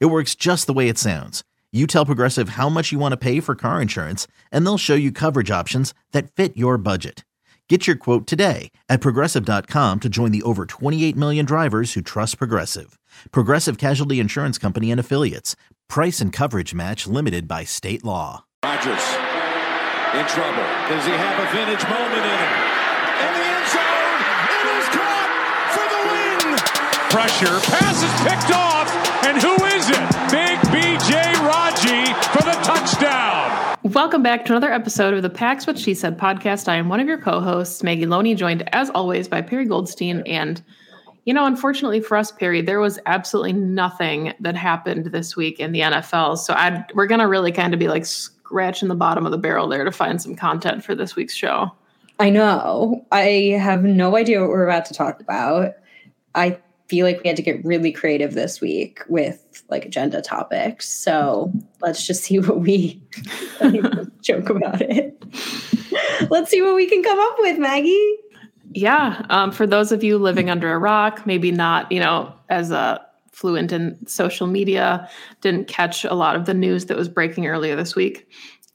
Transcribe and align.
It 0.00 0.06
works 0.06 0.34
just 0.34 0.66
the 0.66 0.72
way 0.72 0.88
it 0.88 0.98
sounds. 0.98 1.42
You 1.72 1.86
tell 1.86 2.04
Progressive 2.04 2.50
how 2.50 2.68
much 2.68 2.92
you 2.92 2.98
want 2.98 3.12
to 3.12 3.16
pay 3.16 3.40
for 3.40 3.54
car 3.54 3.80
insurance, 3.80 4.26
and 4.50 4.66
they'll 4.66 4.78
show 4.78 4.94
you 4.94 5.10
coverage 5.10 5.50
options 5.50 5.94
that 6.12 6.30
fit 6.32 6.56
your 6.56 6.76
budget. 6.76 7.24
Get 7.68 7.86
your 7.86 7.96
quote 7.96 8.26
today 8.26 8.70
at 8.90 9.00
progressive.com 9.00 10.00
to 10.00 10.08
join 10.10 10.30
the 10.30 10.42
over 10.42 10.66
28 10.66 11.16
million 11.16 11.46
drivers 11.46 11.94
who 11.94 12.02
trust 12.02 12.36
Progressive. 12.36 12.98
Progressive 13.30 13.78
Casualty 13.78 14.20
Insurance 14.20 14.58
Company 14.58 14.90
and 14.90 15.00
Affiliates. 15.00 15.56
Price 15.88 16.20
and 16.20 16.34
coverage 16.34 16.74
match 16.74 17.06
limited 17.06 17.48
by 17.48 17.64
state 17.64 18.04
law. 18.04 18.44
Rodgers 18.62 19.16
in 20.12 20.26
trouble. 20.28 20.68
Does 20.92 21.04
he 21.06 21.12
have 21.16 21.40
a 21.40 21.48
vintage 21.56 21.84
moment 21.88 22.20
in 22.20 22.36
him? 22.36 22.54
In 23.24 23.32
the 23.32 23.44
end 23.48 23.66
zone, 23.72 24.20
it 24.52 24.66
is 24.76 24.86
caught 24.92 25.30
for 25.72 25.86
the 25.88 26.00
win. 26.12 26.60
Pressure, 27.08 27.56
pass 27.72 27.96
is 28.04 28.12
picked 28.20 28.52
off, 28.52 28.71
Welcome 33.94 34.22
back 34.22 34.46
to 34.46 34.52
another 34.52 34.72
episode 34.72 35.12
of 35.12 35.20
the 35.20 35.28
Pax 35.28 35.66
What 35.66 35.78
She 35.78 35.92
Said 35.92 36.16
podcast. 36.18 36.66
I 36.66 36.76
am 36.76 36.88
one 36.88 36.98
of 36.98 37.06
your 37.06 37.18
co-hosts, 37.18 37.82
Maggie 37.82 38.06
Loney, 38.06 38.34
joined 38.34 38.66
as 38.74 38.88
always 38.88 39.28
by 39.28 39.42
Perry 39.42 39.66
Goldstein. 39.66 40.22
And 40.24 40.62
you 41.26 41.34
know, 41.34 41.44
unfortunately 41.44 42.00
for 42.00 42.16
us, 42.16 42.32
Perry, 42.32 42.62
there 42.62 42.80
was 42.80 42.98
absolutely 43.04 43.52
nothing 43.52 44.32
that 44.40 44.56
happened 44.56 45.06
this 45.06 45.36
week 45.36 45.60
in 45.60 45.72
the 45.72 45.80
NFL. 45.80 46.38
So 46.38 46.54
i 46.54 46.82
we're 46.94 47.06
gonna 47.06 47.28
really 47.28 47.52
kind 47.52 47.74
of 47.74 47.80
be 47.80 47.88
like 47.88 48.06
scratching 48.06 48.88
the 48.88 48.94
bottom 48.94 49.26
of 49.26 49.30
the 49.30 49.36
barrel 49.36 49.68
there 49.68 49.84
to 49.84 49.92
find 49.92 50.22
some 50.22 50.36
content 50.36 50.82
for 50.82 50.94
this 50.94 51.14
week's 51.14 51.34
show. 51.34 51.70
I 52.18 52.30
know. 52.30 53.04
I 53.12 53.58
have 53.60 53.84
no 53.84 54.16
idea 54.16 54.40
what 54.40 54.48
we're 54.48 54.64
about 54.64 54.86
to 54.86 54.94
talk 54.94 55.20
about. 55.20 55.74
I 56.34 56.58
feel 56.92 57.06
like 57.06 57.22
we 57.22 57.28
had 57.28 57.38
to 57.38 57.42
get 57.42 57.64
really 57.64 57.90
creative 57.90 58.34
this 58.34 58.60
week 58.60 59.00
with 59.08 59.64
like 59.70 59.86
agenda 59.86 60.20
topics. 60.20 60.86
So 60.86 61.50
let's 61.80 62.06
just 62.06 62.22
see 62.22 62.38
what 62.38 62.60
we 62.60 63.00
joke 64.20 64.50
about 64.50 64.82
it. 64.82 65.24
let's 66.28 66.50
see 66.50 66.60
what 66.60 66.74
we 66.74 66.86
can 66.86 67.02
come 67.02 67.18
up 67.18 67.36
with, 67.38 67.58
Maggie. 67.58 68.16
Yeah. 68.74 69.24
Um, 69.30 69.52
for 69.52 69.66
those 69.66 69.90
of 69.90 70.04
you 70.04 70.18
living 70.18 70.50
under 70.50 70.70
a 70.70 70.78
rock, 70.78 71.24
maybe 71.24 71.50
not, 71.50 71.90
you 71.90 71.98
know, 71.98 72.34
as 72.50 72.70
a 72.70 73.00
fluent 73.30 73.72
in 73.72 74.06
social 74.06 74.46
media, 74.46 75.08
didn't 75.40 75.68
catch 75.68 76.04
a 76.04 76.12
lot 76.12 76.36
of 76.36 76.44
the 76.44 76.52
news 76.52 76.84
that 76.86 76.96
was 76.98 77.08
breaking 77.08 77.46
earlier 77.46 77.74
this 77.74 77.96
week. 77.96 78.30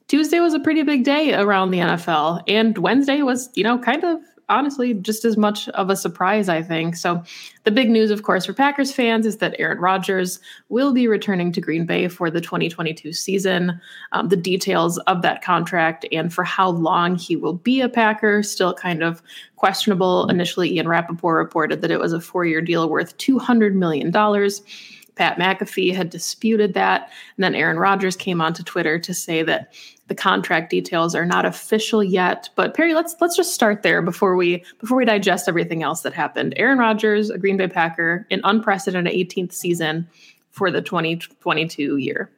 Tuesday 0.08 0.40
was 0.40 0.54
a 0.54 0.58
pretty 0.58 0.82
big 0.82 1.04
day 1.04 1.34
around 1.34 1.70
the 1.70 1.78
NFL, 1.78 2.42
and 2.48 2.78
Wednesday 2.78 3.22
was, 3.22 3.48
you 3.54 3.62
know, 3.62 3.78
kind 3.78 4.02
of 4.02 4.18
honestly 4.48 4.94
just 4.94 5.24
as 5.24 5.36
much 5.36 5.68
of 5.70 5.90
a 5.90 5.96
surprise, 5.96 6.48
I 6.48 6.62
think. 6.62 6.96
So, 6.96 7.22
the 7.64 7.70
big 7.70 7.90
news, 7.90 8.10
of 8.10 8.22
course, 8.22 8.46
for 8.46 8.54
Packers 8.54 8.92
fans 8.92 9.26
is 9.26 9.38
that 9.38 9.54
Aaron 9.58 9.78
Rodgers 9.78 10.40
will 10.70 10.92
be 10.92 11.06
returning 11.06 11.52
to 11.52 11.60
Green 11.60 11.84
Bay 11.84 12.08
for 12.08 12.30
the 12.30 12.40
2022 12.40 13.12
season. 13.12 13.78
Um, 14.12 14.28
the 14.28 14.36
details 14.36 14.96
of 15.00 15.20
that 15.22 15.42
contract 15.42 16.06
and 16.10 16.32
for 16.32 16.44
how 16.44 16.70
long 16.70 17.16
he 17.16 17.36
will 17.36 17.54
be 17.54 17.80
a 17.82 17.88
Packer 17.88 18.42
still 18.42 18.72
kind 18.72 19.02
of 19.02 19.22
questionable. 19.56 20.28
Initially, 20.28 20.72
Ian 20.72 20.88
Rapoport 20.88 21.36
reported 21.36 21.82
that 21.82 21.90
it 21.90 22.00
was 22.00 22.12
a 22.12 22.20
four 22.20 22.46
year 22.46 22.62
deal 22.62 22.88
worth 22.88 23.18
$200 23.18 23.74
million. 23.74 24.10
Pat 25.18 25.36
McAfee 25.36 25.92
had 25.92 26.10
disputed 26.10 26.74
that. 26.74 27.10
And 27.36 27.44
then 27.44 27.56
Aaron 27.56 27.78
Rodgers 27.78 28.16
came 28.16 28.40
onto 28.40 28.62
Twitter 28.62 28.98
to 29.00 29.12
say 29.12 29.42
that 29.42 29.74
the 30.06 30.14
contract 30.14 30.70
details 30.70 31.14
are 31.14 31.26
not 31.26 31.44
official 31.44 32.02
yet. 32.02 32.48
But 32.54 32.74
Perry, 32.74 32.94
let's 32.94 33.16
let's 33.20 33.36
just 33.36 33.52
start 33.52 33.82
there 33.82 34.00
before 34.00 34.36
we 34.36 34.64
before 34.78 34.96
we 34.96 35.04
digest 35.04 35.48
everything 35.48 35.82
else 35.82 36.02
that 36.02 36.14
happened. 36.14 36.54
Aaron 36.56 36.78
Rodgers, 36.78 37.30
a 37.30 37.38
Green 37.38 37.56
Bay 37.56 37.68
Packer, 37.68 38.26
an 38.30 38.40
unprecedented 38.44 39.12
18th 39.12 39.52
season 39.52 40.08
for 40.50 40.70
the 40.70 40.80
2022 40.80 41.96
year. 41.96 42.30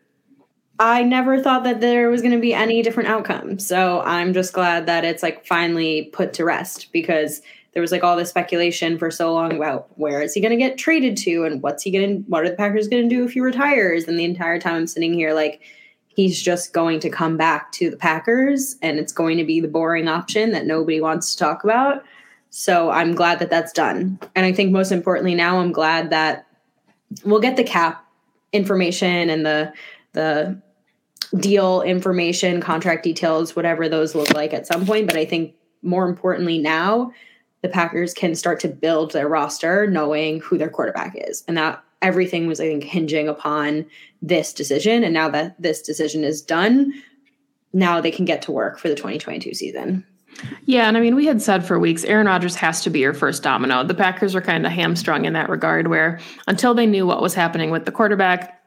I 0.78 1.02
never 1.02 1.42
thought 1.42 1.64
that 1.64 1.82
there 1.82 2.08
was 2.08 2.22
going 2.22 2.32
to 2.32 2.40
be 2.40 2.54
any 2.54 2.80
different 2.80 3.10
outcome. 3.10 3.58
So 3.58 4.00
I'm 4.00 4.32
just 4.32 4.54
glad 4.54 4.86
that 4.86 5.04
it's 5.04 5.22
like 5.22 5.46
finally 5.46 6.08
put 6.14 6.32
to 6.34 6.44
rest 6.46 6.90
because 6.90 7.42
there 7.72 7.80
was 7.80 7.92
like 7.92 8.02
all 8.02 8.16
this 8.16 8.30
speculation 8.30 8.98
for 8.98 9.10
so 9.10 9.32
long 9.32 9.54
about 9.54 9.88
where 9.98 10.22
is 10.22 10.34
he 10.34 10.40
going 10.40 10.50
to 10.50 10.56
get 10.56 10.78
traded 10.78 11.16
to 11.18 11.44
and 11.44 11.62
what's 11.62 11.82
he 11.82 11.90
going 11.90 12.24
to 12.24 12.30
what 12.30 12.44
are 12.44 12.48
the 12.48 12.56
Packers 12.56 12.88
going 12.88 13.08
to 13.08 13.14
do 13.14 13.24
if 13.24 13.32
he 13.32 13.40
retires 13.40 14.04
and 14.04 14.18
the 14.18 14.24
entire 14.24 14.58
time 14.58 14.74
I'm 14.74 14.86
sitting 14.86 15.14
here 15.14 15.32
like 15.34 15.60
he's 16.08 16.40
just 16.40 16.72
going 16.72 17.00
to 17.00 17.10
come 17.10 17.36
back 17.36 17.70
to 17.72 17.90
the 17.90 17.96
Packers 17.96 18.76
and 18.82 18.98
it's 18.98 19.12
going 19.12 19.38
to 19.38 19.44
be 19.44 19.60
the 19.60 19.68
boring 19.68 20.08
option 20.08 20.50
that 20.52 20.66
nobody 20.66 21.00
wants 21.00 21.32
to 21.32 21.38
talk 21.38 21.62
about. 21.64 22.04
So 22.50 22.90
I'm 22.90 23.14
glad 23.14 23.38
that 23.38 23.50
that's 23.50 23.72
done. 23.72 24.18
And 24.34 24.44
I 24.44 24.52
think 24.52 24.72
most 24.72 24.90
importantly 24.90 25.36
now 25.36 25.60
I'm 25.60 25.70
glad 25.70 26.10
that 26.10 26.46
we'll 27.24 27.40
get 27.40 27.56
the 27.56 27.64
cap 27.64 28.04
information 28.52 29.30
and 29.30 29.46
the 29.46 29.72
the 30.12 30.60
deal 31.38 31.82
information, 31.82 32.60
contract 32.60 33.04
details, 33.04 33.54
whatever 33.54 33.88
those 33.88 34.16
look 34.16 34.34
like 34.34 34.52
at 34.52 34.66
some 34.66 34.84
point, 34.84 35.06
but 35.06 35.16
I 35.16 35.24
think 35.24 35.54
more 35.82 36.08
importantly 36.08 36.58
now 36.58 37.12
the 37.62 37.68
Packers 37.68 38.14
can 38.14 38.34
start 38.34 38.60
to 38.60 38.68
build 38.68 39.12
their 39.12 39.28
roster 39.28 39.86
knowing 39.86 40.40
who 40.40 40.58
their 40.58 40.70
quarterback 40.70 41.14
is. 41.16 41.44
And 41.46 41.56
that 41.56 41.82
everything 42.02 42.46
was, 42.46 42.60
I 42.60 42.68
think, 42.68 42.84
hinging 42.84 43.28
upon 43.28 43.86
this 44.22 44.52
decision. 44.52 45.04
And 45.04 45.12
now 45.12 45.28
that 45.28 45.60
this 45.60 45.82
decision 45.82 46.24
is 46.24 46.40
done, 46.40 46.94
now 47.72 48.00
they 48.00 48.10
can 48.10 48.24
get 48.24 48.42
to 48.42 48.52
work 48.52 48.78
for 48.78 48.88
the 48.88 48.94
2022 48.94 49.54
season. 49.54 50.06
Yeah, 50.64 50.88
and 50.88 50.96
I 50.96 51.00
mean, 51.00 51.16
we 51.16 51.26
had 51.26 51.42
said 51.42 51.66
for 51.66 51.78
weeks, 51.78 52.04
Aaron 52.04 52.26
Rodgers 52.26 52.54
has 52.56 52.82
to 52.82 52.90
be 52.90 53.00
your 53.00 53.12
first 53.12 53.42
domino. 53.42 53.84
The 53.84 53.94
Packers 53.94 54.34
were 54.34 54.40
kind 54.40 54.64
of 54.64 54.72
hamstrung 54.72 55.24
in 55.24 55.32
that 55.34 55.50
regard, 55.50 55.88
where 55.88 56.20
until 56.46 56.72
they 56.72 56.86
knew 56.86 57.06
what 57.06 57.20
was 57.20 57.34
happening 57.34 57.70
with 57.70 57.84
the 57.84 57.92
quarterback, 57.92 58.59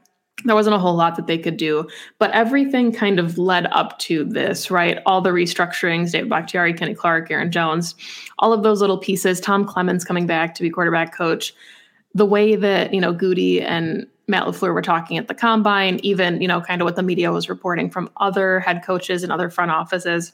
there 0.45 0.55
wasn't 0.55 0.75
a 0.75 0.79
whole 0.79 0.95
lot 0.95 1.15
that 1.15 1.27
they 1.27 1.37
could 1.37 1.57
do, 1.57 1.87
but 2.17 2.31
everything 2.31 2.91
kind 2.91 3.19
of 3.19 3.37
led 3.37 3.67
up 3.67 3.97
to 3.99 4.23
this, 4.25 4.71
right? 4.71 4.99
All 5.05 5.21
the 5.21 5.29
restructurings, 5.29 6.11
David 6.11 6.29
Bakhtiari, 6.29 6.73
Kenny 6.73 6.95
Clark, 6.95 7.29
Aaron 7.31 7.51
Jones, 7.51 7.95
all 8.39 8.51
of 8.51 8.63
those 8.63 8.81
little 8.81 8.97
pieces, 8.97 9.39
Tom 9.39 9.63
Clements 9.63 10.03
coming 10.03 10.25
back 10.25 10.55
to 10.55 10.63
be 10.63 10.69
quarterback 10.69 11.15
coach, 11.15 11.53
the 12.13 12.25
way 12.25 12.55
that, 12.55 12.93
you 12.93 12.99
know, 12.99 13.13
Gutey 13.13 13.63
and 13.63 14.07
Matt 14.27 14.43
LaFleur 14.43 14.73
were 14.73 14.81
talking 14.81 15.17
at 15.17 15.27
the 15.27 15.33
combine, 15.33 15.99
even, 16.03 16.41
you 16.41 16.47
know, 16.47 16.61
kind 16.61 16.81
of 16.81 16.85
what 16.85 16.95
the 16.95 17.03
media 17.03 17.31
was 17.31 17.49
reporting 17.49 17.89
from 17.89 18.09
other 18.17 18.59
head 18.59 18.83
coaches 18.85 19.23
and 19.23 19.31
other 19.31 19.49
front 19.49 19.71
offices. 19.71 20.33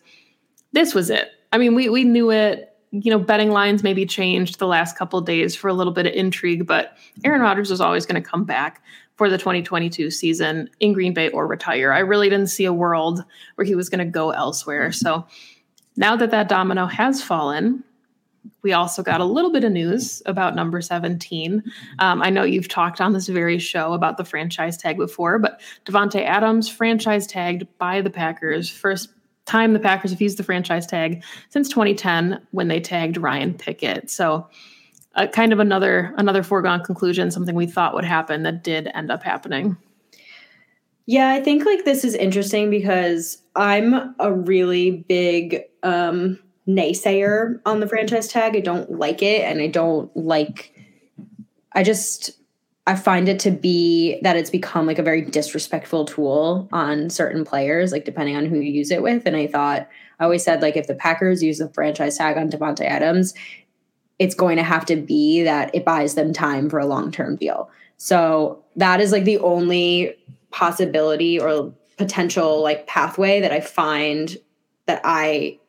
This 0.72 0.94
was 0.94 1.10
it. 1.10 1.32
I 1.52 1.58
mean, 1.58 1.74
we 1.76 1.90
we 1.90 2.04
knew 2.04 2.32
it. 2.32 2.68
You 2.92 3.12
know, 3.12 3.20
betting 3.20 3.52
lines 3.52 3.84
maybe 3.84 4.06
changed 4.06 4.58
the 4.58 4.68
last 4.68 4.98
couple 4.98 5.22
days 5.22 5.56
for 5.56 5.68
a 5.68 5.74
little 5.74 5.94
bit 5.94 6.08
of 6.08 6.14
intrigue, 6.14 6.66
but 6.66 6.98
Aaron 7.24 7.42
Rodgers 7.42 7.70
was 7.70 7.82
always 7.82 8.06
going 8.06 8.22
to 8.22 8.28
come 8.28 8.46
back 8.46 8.82
for 9.20 9.30
the 9.30 9.38
2022 9.38 10.12
season 10.12 10.70
in 10.80 10.94
Green 10.94 11.14
Bay 11.14 11.28
or 11.32 11.46
retire. 11.46 11.92
I 11.92 12.00
really 12.00 12.30
didn't 12.30 12.48
see 12.48 12.64
a 12.64 12.72
world 12.72 13.22
where 13.56 13.66
he 13.66 13.76
was 13.76 13.90
going 13.90 14.00
to 14.00 14.10
go 14.10 14.32
elsewhere. 14.32 14.94
So 14.94 15.28
now 15.98 16.16
that 16.16 16.32
that 16.32 16.48
domino 16.48 16.86
has 16.86 17.22
fallen, 17.22 17.84
we 18.62 18.72
also 18.72 19.04
got 19.04 19.20
a 19.20 19.26
little 19.26 19.52
bit 19.52 19.66
of 19.66 19.74
news 19.74 20.22
about 20.26 20.56
number 20.56 20.80
17. 20.80 21.62
Um, 22.00 22.22
I 22.22 22.30
know 22.30 22.44
you've 22.44 22.70
talked 22.70 23.02
on 23.02 23.12
this 23.12 23.28
very 23.28 23.60
show 23.60 23.92
about 23.92 24.16
the 24.16 24.24
franchise 24.24 24.78
tag 24.78 24.96
before, 24.96 25.38
but 25.38 25.60
Davante 25.86 26.24
Adams 26.24 26.70
franchise 26.70 27.28
tagged 27.28 27.68
by 27.78 28.00
the 28.00 28.10
Packers. 28.10 28.70
First 28.70 29.10
time 29.46 29.74
the 29.74 29.80
Packers 29.80 30.12
have 30.12 30.22
used 30.22 30.40
the 30.40 30.44
franchise 30.44 30.88
tag 30.88 31.26
since 31.50 31.68
2010 31.68 32.40
when 32.52 32.70
they 32.70 32.80
tagged 32.80 33.18
Ryan 33.18 33.54
Pickett. 33.54 34.10
So 34.10 34.48
uh, 35.20 35.28
kind 35.28 35.52
of 35.52 35.60
another 35.60 36.14
another 36.18 36.44
foregone 36.44 36.82
conclusion, 36.84 37.30
something 37.30 37.54
we 37.54 37.68
thought 37.68 37.94
would 37.94 38.06
happen 38.06 38.44
that 38.44 38.64
did 38.64 38.90
end 38.94 39.12
up 39.12 39.22
happening. 39.22 39.76
Yeah, 41.06 41.30
I 41.30 41.42
think 41.42 41.66
like 41.66 41.86
this 41.86 42.04
is 42.06 42.16
interesting 42.16 42.70
because 42.70 43.42
I'm 43.56 44.16
a 44.20 44.32
really 44.32 45.04
big 45.10 45.64
um 45.84 46.40
naysayer 46.68 47.60
on 47.66 47.82
the 47.82 47.88
franchise 47.88 48.28
tag. 48.30 48.56
I 48.56 48.62
don't 48.62 48.92
like 48.92 49.22
it 49.22 49.42
and 49.42 49.62
I 49.62 49.68
don't 49.68 50.16
like 50.16 50.74
I 51.74 51.84
just 51.84 52.32
I 52.88 52.96
find 52.96 53.28
it 53.28 53.40
to 53.42 53.52
be 53.52 54.20
that 54.22 54.38
it's 54.38 54.50
become 54.50 54.88
like 54.88 55.00
a 55.00 55.04
very 55.04 55.22
disrespectful 55.22 56.06
tool 56.06 56.70
on 56.72 57.10
certain 57.10 57.44
players, 57.44 57.92
like 57.92 58.06
depending 58.06 58.36
on 58.36 58.46
who 58.46 58.56
you 58.56 58.72
use 58.72 58.90
it 58.90 59.04
with. 59.04 59.26
And 59.26 59.36
I 59.36 59.48
thought 59.48 59.88
I 60.20 60.24
always 60.24 60.44
said 60.44 60.62
like 60.62 60.78
if 60.78 60.88
the 60.88 60.96
Packers 60.96 61.44
use 61.44 61.58
the 61.58 61.70
franchise 61.70 62.18
tag 62.18 62.38
on 62.38 62.50
Davante 62.50 62.86
Adams, 62.86 63.34
it's 64.20 64.36
going 64.36 64.58
to 64.58 64.64
have 64.64 64.86
to 64.86 64.98
be 64.98 65.44
that 65.44 65.74
it 65.74 65.86
buys 65.86 66.16
them 66.16 66.34
time 66.34 66.70
for 66.70 66.78
a 66.78 66.86
long 66.86 67.12
term 67.12 67.38
deal. 67.38 67.70
So 67.98 68.64
that 68.76 69.02
is 69.02 69.12
like 69.12 69.24
the 69.26 69.40
only 69.40 70.16
possibility 70.52 71.40
or 71.40 71.74
potential 71.98 72.62
like 72.62 72.88
pathway 72.88 73.42
that 73.42 73.52
I 73.52 73.60
find 73.60 74.38
that 74.86 75.02
I 75.04 75.60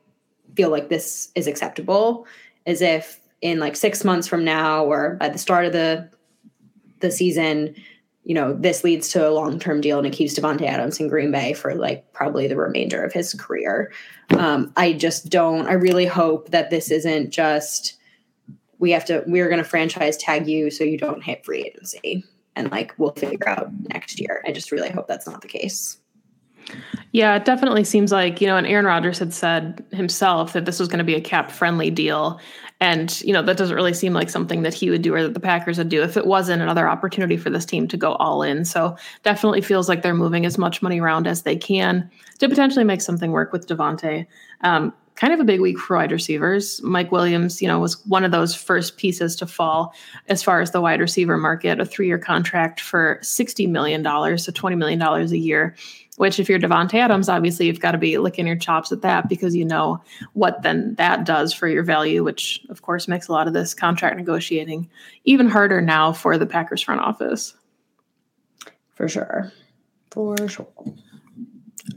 feel 0.55 0.71
like 0.71 0.89
this 0.89 1.31
is 1.35 1.47
acceptable 1.47 2.27
is 2.67 2.83
if 2.83 3.21
in 3.41 3.59
like 3.59 3.77
six 3.77 4.05
months 4.05 4.29
from 4.29 4.45
now 4.45 4.85
or 4.85 5.17
at 5.21 5.33
the 5.33 5.39
start 5.39 5.65
of 5.67 5.73
the 5.73 6.11
the 7.01 7.11
season, 7.11 7.75
you 8.25 8.35
know, 8.35 8.53
this 8.53 8.85
leads 8.85 9.09
to 9.11 9.27
a 9.27 9.31
long 9.31 9.59
term 9.59 9.81
deal 9.81 9.99
and 9.99 10.07
it 10.07 10.13
keeps 10.13 10.39
Davante 10.39 10.67
Adams 10.67 11.01
in 11.01 11.09
Green 11.09 11.33
Bay 11.33 11.53
for 11.53 11.75
like 11.75 12.13
probably 12.13 12.47
the 12.47 12.57
remainder 12.57 13.03
of 13.03 13.13
his 13.13 13.33
career. 13.35 13.93
Um, 14.37 14.73
I 14.77 14.93
just 14.93 15.31
don't. 15.31 15.67
I 15.67 15.73
really 15.73 16.07
hope 16.07 16.51
that 16.51 16.71
this 16.71 16.91
isn't 16.91 17.31
just 17.31 17.97
we 18.81 18.91
have 18.91 19.05
to. 19.05 19.23
We're 19.27 19.49
going 19.49 19.63
to 19.63 19.69
franchise 19.69 20.17
tag 20.17 20.49
you 20.49 20.71
so 20.71 20.83
you 20.83 20.99
don't 20.99 21.23
hit 21.23 21.45
free 21.45 21.63
agency, 21.63 22.25
and 22.57 22.71
like 22.71 22.93
we'll 22.99 23.13
figure 23.13 23.49
out 23.49 23.71
next 23.95 24.19
year. 24.21 24.43
I 24.47 24.53
just 24.53 24.73
really 24.73 24.91
hope 24.91 25.07
that's 25.07 25.29
not 25.29 25.43
the 25.43 25.49
case. 25.49 25.99
Yeah, 27.13 27.35
it 27.35 27.45
definitely 27.45 27.83
seems 27.85 28.13
like, 28.13 28.41
you 28.41 28.47
know, 28.47 28.57
and 28.57 28.67
Aaron 28.67 28.85
Rodgers 28.85 29.19
had 29.19 29.33
said 29.33 29.85
himself 29.91 30.53
that 30.53 30.67
this 30.67 30.79
was 30.79 30.89
going 30.89 30.99
to 30.99 31.05
be 31.05 31.17
a 31.17 31.21
cap 31.21 31.51
friendly 31.51 31.91
deal. 31.91 32.41
And, 32.79 33.21
you 33.23 33.33
know, 33.33 33.43
that 33.43 33.57
doesn't 33.57 33.75
really 33.75 33.93
seem 33.93 34.13
like 34.13 34.31
something 34.31 34.63
that 34.63 34.73
he 34.73 34.89
would 34.89 35.03
do 35.03 35.13
or 35.13 35.23
that 35.25 35.35
the 35.35 35.41
Packers 35.41 35.79
would 35.79 35.89
do 35.89 36.03
if 36.03 36.17
it 36.17 36.27
wasn't 36.27 36.63
another 36.63 36.89
opportunity 36.89 37.37
for 37.37 37.51
this 37.51 37.67
team 37.67 37.89
to 37.89 37.97
go 37.97 38.13
all 38.15 38.43
in. 38.43 38.65
So 38.65 38.97
definitely 39.25 39.61
feels 39.61 39.89
like 39.89 40.03
they're 40.03 40.15
moving 40.15 40.47
as 40.47 40.57
much 40.57 40.81
money 40.81 41.01
around 41.01 41.27
as 41.27 41.43
they 41.43 41.57
can 41.57 42.09
to 42.39 42.49
potentially 42.49 42.85
make 42.85 43.01
something 43.01 43.33
work 43.33 43.53
with 43.53 43.67
Davante. 43.67 44.27
Um, 44.61 44.95
kind 45.21 45.35
of 45.35 45.39
a 45.39 45.45
big 45.45 45.61
week 45.61 45.79
for 45.79 45.97
wide 45.97 46.11
receivers. 46.11 46.83
Mike 46.83 47.13
Williams, 47.13 47.61
you 47.61 47.69
know, 47.69 47.79
was 47.79 48.05
one 48.07 48.25
of 48.25 48.31
those 48.31 48.55
first 48.55 48.97
pieces 48.97 49.37
to 49.37 49.47
fall 49.47 49.95
as 50.29 50.43
far 50.43 50.63
as 50.63 50.71
the 50.71 50.81
wide 50.81 50.99
receiver 50.99 51.37
market, 51.37 51.79
a 51.79 51.85
three 51.85 52.07
year 52.07 52.19
contract 52.19 52.81
for 52.81 53.21
$60 53.23 53.69
million, 53.69 54.03
so 54.03 54.51
$20 54.51 54.79
million 54.79 55.01
a 55.03 55.25
year 55.37 55.77
which 56.17 56.39
if 56.39 56.51
you're 56.51 56.59
Davante 56.59 56.97
Adams, 56.97 57.31
obviously 57.31 57.65
you've 57.65 57.81
got 57.81 57.93
to 57.93 57.99
be 57.99 58.19
licking 58.19 58.47
your 58.47 58.55
chops 58.55 58.93
at 58.93 59.01
that 59.01 59.27
because 59.27 59.57
you 59.57 59.65
know 59.65 60.03
what 60.35 60.61
then 60.61 60.95
that 60.97 61.25
does 61.25 61.55
for 61.55 61.67
your 61.67 61.83
value, 61.83 62.23
which 62.23 62.61
of 62.69 62.83
course 62.83 63.09
makes 63.09 63.29
a 63.29 63.33
lot 63.33 63.47
of 63.47 63.55
this 63.55 63.73
contract 63.73 64.19
negotiating 64.19 64.87
even 65.25 65.49
harder 65.49 65.81
now 65.81 66.13
for 66.13 66.37
the 66.37 66.45
Packers 66.45 66.83
front 66.83 67.01
office. 67.01 67.55
For 68.97 69.09
sure. 69.09 69.51
For 70.11 70.37
sure. 70.47 70.69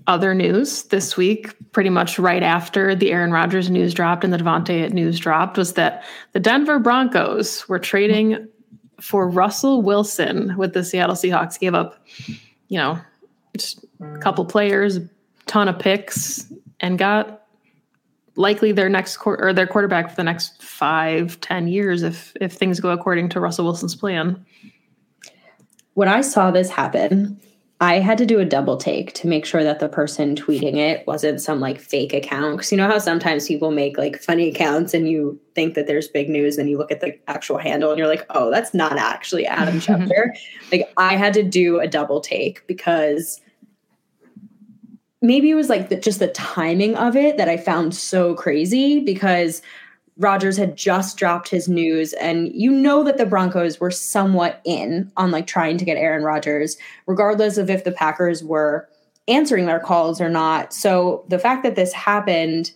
Other 0.07 0.33
news 0.33 0.83
this 0.83 1.17
week, 1.17 1.53
pretty 1.73 1.89
much 1.89 2.17
right 2.17 2.43
after 2.43 2.95
the 2.95 3.11
Aaron 3.11 3.31
Rodgers 3.31 3.69
news 3.69 3.93
dropped 3.93 4.23
and 4.23 4.31
the 4.31 4.37
Davante 4.37 4.91
news 4.91 5.19
dropped, 5.19 5.57
was 5.57 5.73
that 5.73 6.03
the 6.31 6.39
Denver 6.39 6.79
Broncos 6.79 7.67
were 7.67 7.79
trading 7.79 8.47
for 9.01 9.29
Russell 9.29 9.81
Wilson 9.81 10.55
with 10.57 10.73
the 10.73 10.83
Seattle 10.83 11.15
Seahawks. 11.15 11.59
Gave 11.59 11.73
up, 11.73 12.01
you 12.69 12.77
know, 12.77 12.97
just 13.57 13.83
a 13.99 14.17
couple 14.19 14.45
players, 14.45 14.99
ton 15.47 15.67
of 15.67 15.77
picks, 15.79 16.51
and 16.79 16.97
got 16.97 17.41
likely 18.35 18.71
their 18.71 18.89
next 18.89 19.17
or 19.25 19.53
their 19.53 19.67
quarterback 19.67 20.09
for 20.09 20.15
the 20.15 20.23
next 20.23 20.61
five, 20.63 21.39
ten 21.41 21.67
years 21.67 22.03
if 22.03 22.33
if 22.39 22.53
things 22.53 22.79
go 22.79 22.89
according 22.89 23.29
to 23.29 23.39
Russell 23.39 23.65
Wilson's 23.65 23.95
plan. 23.95 24.45
When 25.93 26.07
I 26.07 26.21
saw 26.21 26.51
this 26.51 26.69
happen, 26.69 27.39
I 27.81 27.99
had 27.99 28.17
to 28.19 28.25
do 28.25 28.39
a 28.39 28.45
double 28.45 28.77
take 28.77 29.13
to 29.13 29.27
make 29.27 29.45
sure 29.45 29.63
that 29.63 29.79
the 29.79 29.89
person 29.89 30.35
tweeting 30.35 30.77
it 30.77 31.05
wasn't 31.05 31.41
some 31.41 31.59
like 31.59 31.79
fake 31.79 32.13
account. 32.13 32.59
Cause 32.59 32.71
you 32.71 32.77
know 32.77 32.87
how 32.87 32.97
sometimes 32.97 33.47
people 33.47 33.71
make 33.71 33.97
like 33.97 34.21
funny 34.21 34.47
accounts 34.47 34.93
and 34.93 35.09
you 35.09 35.39
think 35.53 35.73
that 35.73 35.87
there's 35.87 36.07
big 36.07 36.29
news 36.29 36.57
and 36.57 36.69
you 36.69 36.77
look 36.77 36.91
at 36.91 37.01
the 37.01 37.17
actual 37.27 37.57
handle 37.57 37.89
and 37.89 37.99
you're 37.99 38.07
like, 38.07 38.25
oh, 38.29 38.49
that's 38.49 38.73
not 38.73 38.97
actually 38.97 39.45
Adam 39.45 39.75
Schefter. 39.81 40.29
like 40.71 40.89
I 40.97 41.17
had 41.17 41.33
to 41.33 41.43
do 41.43 41.79
a 41.79 41.87
double 41.87 42.21
take 42.21 42.65
because 42.67 43.41
maybe 45.21 45.49
it 45.49 45.55
was 45.55 45.69
like 45.69 45.89
the, 45.89 45.95
just 45.95 46.19
the 46.19 46.27
timing 46.27 46.95
of 46.95 47.15
it 47.15 47.37
that 47.37 47.49
I 47.49 47.57
found 47.57 47.95
so 47.95 48.35
crazy 48.35 48.99
because 48.99 49.61
Rodgers 50.17 50.57
had 50.57 50.75
just 50.75 51.17
dropped 51.17 51.49
his 51.49 51.67
news, 51.67 52.13
and 52.13 52.51
you 52.53 52.71
know 52.71 53.03
that 53.03 53.17
the 53.17 53.25
Broncos 53.25 53.79
were 53.79 53.91
somewhat 53.91 54.61
in 54.63 55.11
on 55.17 55.31
like 55.31 55.47
trying 55.47 55.77
to 55.77 55.85
get 55.85 55.97
Aaron 55.97 56.23
Rodgers, 56.23 56.77
regardless 57.07 57.57
of 57.57 57.69
if 57.69 57.83
the 57.83 57.91
Packers 57.91 58.43
were 58.43 58.87
answering 59.27 59.65
their 59.65 59.79
calls 59.79 60.21
or 60.21 60.29
not. 60.29 60.73
So 60.73 61.25
the 61.29 61.39
fact 61.39 61.63
that 61.63 61.75
this 61.75 61.93
happened 61.93 62.71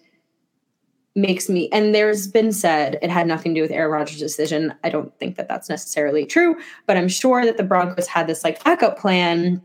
makes 1.15 1.49
me, 1.49 1.69
and 1.71 1.93
there's 1.93 2.27
been 2.27 2.51
said 2.51 2.97
it 3.01 3.09
had 3.09 3.27
nothing 3.27 3.53
to 3.53 3.59
do 3.59 3.61
with 3.63 3.71
Aaron 3.71 3.91
Rodgers' 3.91 4.19
decision. 4.19 4.73
I 4.83 4.89
don't 4.89 5.17
think 5.19 5.35
that 5.35 5.47
that's 5.47 5.69
necessarily 5.69 6.25
true, 6.25 6.55
but 6.85 6.97
I'm 6.97 7.09
sure 7.09 7.45
that 7.45 7.57
the 7.57 7.63
Broncos 7.63 8.07
had 8.07 8.27
this 8.27 8.43
like 8.43 8.63
backup 8.63 8.97
plan 8.97 9.61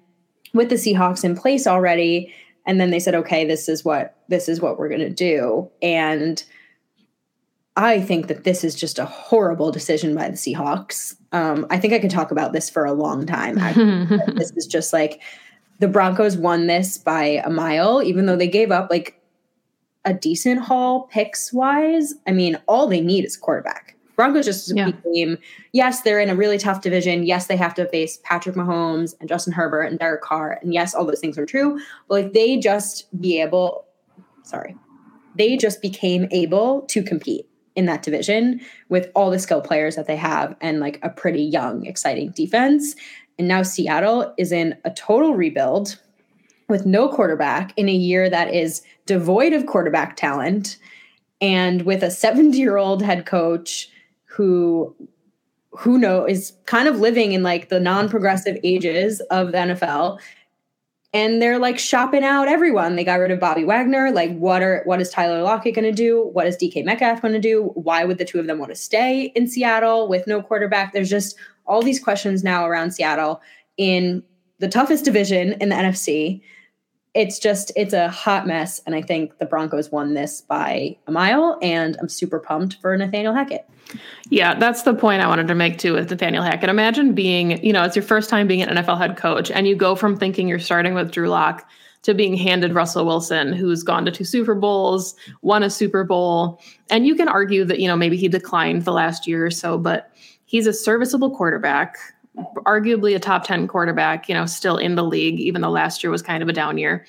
with 0.53 0.69
the 0.69 0.75
Seahawks 0.75 1.25
in 1.25 1.37
place 1.37 1.67
already 1.67 2.35
and 2.67 2.81
then 2.81 2.91
they 2.91 3.01
said 3.01 3.15
okay 3.15 3.45
this 3.45 3.69
is 3.69 3.85
what 3.85 4.17
this 4.29 4.49
is 4.49 4.61
what 4.61 4.79
we're 4.79 4.89
going 4.89 5.01
to 5.01 5.11
do 5.11 5.69
and 5.81 6.45
i 7.77 8.01
think 8.01 8.29
that 8.29 8.45
this 8.45 8.65
is 8.65 8.75
just 8.75 8.99
a 8.99 9.05
horrible 9.05 9.71
decision 9.71 10.15
by 10.15 10.29
the 10.29 10.37
seahawks 10.37 11.17
um, 11.33 11.67
i 11.71 11.79
think 11.79 11.93
i 11.93 11.99
could 11.99 12.11
talk 12.11 12.31
about 12.31 12.53
this 12.53 12.69
for 12.69 12.85
a 12.85 12.93
long 12.93 13.27
time 13.27 13.55
this 14.37 14.53
is 14.53 14.67
just 14.67 14.93
like 14.93 15.21
the 15.79 15.89
broncos 15.89 16.37
won 16.37 16.67
this 16.67 16.99
by 16.99 17.25
a 17.45 17.51
mile 17.51 18.03
even 18.03 18.27
though 18.27 18.37
they 18.37 18.49
gave 18.49 18.71
up 18.71 18.91
like 18.91 19.21
a 20.05 20.13
decent 20.13 20.61
haul 20.61 21.03
picks 21.05 21.53
wise 21.53 22.15
i 22.27 22.33
mean 22.33 22.59
all 22.67 22.87
they 22.87 23.01
need 23.01 23.25
is 23.25 23.37
quarterback 23.37 23.97
Broncos 24.17 24.45
just 24.45 24.77
yeah. 24.77 24.91
became, 24.91 25.39
yes, 25.73 26.03
they're 26.03 26.21
in 26.21 26.29
a 26.29 26.37
really 26.37 26.59
tough 26.59 26.81
division. 26.81 27.25
Yes, 27.25 27.47
they 27.47 27.57
have 27.57 27.75
to 27.75 27.87
face 27.89 28.21
Patrick 28.23 28.55
Mahomes 28.55 29.15
and 29.21 29.29
Justin 29.29 29.53
Herbert 29.53 29.85
and 29.85 29.99
Derek 29.99 30.23
Carr. 30.23 30.59
And 30.63 30.75
yes, 30.75 30.95
all 30.95 31.05
those 31.05 31.21
things 31.21 31.39
are 31.39 31.47
true. 31.47 31.81
But 32.09 32.15
like 32.15 32.33
they 32.33 32.59
just 32.59 33.09
be 33.21 33.41
able, 33.41 33.85
sorry, 34.43 34.77
they 35.35 35.57
just 35.57 35.81
became 35.81 36.29
able 36.31 36.83
to 36.83 37.03
compete 37.03 37.49
in 37.75 37.87
that 37.87 38.03
division 38.03 38.61
with 38.89 39.11
all 39.15 39.31
the 39.31 39.39
skill 39.39 39.61
players 39.61 39.97
that 39.97 40.07
they 40.07 40.17
have 40.17 40.55
and 40.61 40.81
like 40.81 40.99
a 41.03 41.11
pretty 41.11 41.43
young, 41.43 41.87
exciting 41.87 42.31
defense. 42.31 42.95
And 43.39 43.49
now 43.49 43.63
Seattle 43.63 44.33
is 44.39 44.53
in 44.53 44.77
a 44.85 44.91
total 44.91 45.35
rebuild 45.35 45.99
with 46.69 46.87
no 46.87 47.09
quarterback 47.09 47.73
in 47.77 47.89
a 47.89 47.95
year 47.95 48.31
that 48.31 48.55
is 48.55 48.83
devoid 49.07 49.53
of 49.53 49.67
quarterback 49.67 50.17
talent 50.17 50.79
and 51.41 51.83
with 51.83 52.03
a 52.03 52.11
70 52.11 52.57
year 52.57 52.77
old 52.77 53.03
head 53.03 53.27
coach 53.27 53.89
who 54.25 54.95
who 55.71 55.99
know 55.99 56.27
is 56.27 56.53
kind 56.67 56.87
of 56.87 57.01
living 57.01 57.33
in 57.33 57.43
like 57.43 57.69
the 57.69 57.81
non-progressive 57.81 58.59
ages 58.63 59.21
of 59.31 59.53
the 59.53 59.59
NFL 59.59 60.19
and 61.13 61.43
they're 61.43 61.59
like 61.59 61.79
shopping 61.79 62.25
out 62.25 62.49
everyone. 62.49 62.97
They 62.97 63.05
got 63.05 63.21
rid 63.21 63.31
of 63.31 63.39
Bobby 63.39 63.65
Wagner. 63.65 64.11
Like, 64.11 64.37
what 64.37 64.63
are 64.63 64.83
what 64.85 65.01
is 65.01 65.11
Tyler 65.11 65.43
Lockett 65.43 65.75
going 65.75 65.85
to 65.85 65.93
do? 65.93 66.29
What 66.33 66.47
is 66.47 66.57
DK 66.57 66.85
Metcalf 66.85 67.21
going 67.21 67.35
to 67.35 67.41
do? 67.41 67.71
Why 67.75 68.05
would 68.05 68.19
the 68.19 68.25
two 68.25 68.41
of 68.41 68.47
them 68.47 68.59
want 68.59 68.71
to 68.71 68.77
stay 68.77 69.33
in 69.35 69.47
Seattle 69.47 70.09
with 70.09 70.27
no 70.27 70.43
quarterback? 70.43 70.93
There's 70.93 71.11
just 71.11 71.37
all 71.67 71.83
these 71.83 72.01
questions 72.01 72.43
now 72.43 72.67
around 72.67 72.93
Seattle 72.93 73.41
in 73.77 74.23
the 74.59 74.69
toughest 74.69 75.05
division 75.05 75.55
in 75.61 75.69
the 75.69 75.75
NFC 75.75 76.41
it's 77.15 77.39
just 77.39 77.71
it's 77.77 77.93
a 77.93 78.09
hot 78.09 78.47
mess 78.47 78.81
and 78.87 78.95
i 78.95 79.03
think 79.03 79.39
the 79.39 79.47
broncos 79.47 79.91
won 79.91 80.15
this 80.15 80.41
by 80.41 80.97
a 81.07 81.13
mile 81.13 81.59
and 81.63 81.97
i'm 82.01 82.09
super 82.09 82.39
pumped 82.39 82.77
for 82.81 82.97
nathaniel 82.97 83.35
hackett. 83.35 83.69
Yeah 84.31 84.55
that's 84.55 84.83
the 84.83 84.95
point 84.95 85.23
i 85.23 85.27
wanted 85.27 85.49
to 85.49 85.55
make 85.55 85.79
too 85.79 85.93
with 85.93 86.11
nathaniel 86.11 86.43
hackett. 86.43 86.71
Imagine 86.71 87.15
being 87.15 87.63
you 87.65 87.73
know 87.73 87.83
it's 87.83 87.97
your 87.97 88.03
first 88.03 88.31
time 88.31 88.47
being 88.47 88.63
an 88.63 88.77
nfl 88.77 88.99
head 88.99 89.17
coach 89.17 89.51
and 89.51 89.67
you 89.67 89.77
go 89.77 89.95
from 89.95 90.17
thinking 90.17 90.49
you're 90.49 90.59
starting 90.59 90.95
with 90.95 91.11
drew 91.11 91.29
lock 91.29 91.69
to 92.03 92.15
being 92.15 92.35
handed 92.35 92.73
russell 92.73 93.05
wilson 93.05 93.53
who's 93.53 93.83
gone 93.83 94.05
to 94.05 94.11
two 94.11 94.25
super 94.25 94.55
bowls 94.55 95.15
won 95.43 95.63
a 95.63 95.71
super 95.71 96.05
bowl. 96.05 96.61
And 96.91 97.07
you 97.07 97.15
can 97.15 97.29
argue 97.29 97.65
that 97.67 97.81
you 97.81 97.89
know 97.89 97.97
maybe 97.97 98.17
he 98.17 98.29
declined 98.29 98.85
the 98.85 98.93
last 98.93 99.27
year 99.27 99.45
or 99.45 99.51
so 99.51 99.77
but 99.77 100.11
he's 100.47 100.67
a 100.67 100.73
serviceable 100.73 101.37
quarterback 101.37 101.99
arguably 102.37 103.15
a 103.15 103.19
top 103.19 103.45
10 103.45 103.69
quarterback, 103.69 104.29
you 104.29 104.35
know, 104.35 104.47
still 104.47 104.77
in 104.77 104.95
the 104.95 105.05
league, 105.05 105.39
even 105.41 105.61
though 105.61 105.71
last 105.71 106.03
year 106.03 106.11
was 106.11 106.23
kind 106.23 106.43
of 106.43 106.49
a 106.49 106.53
down 106.53 106.79
year. 106.79 107.05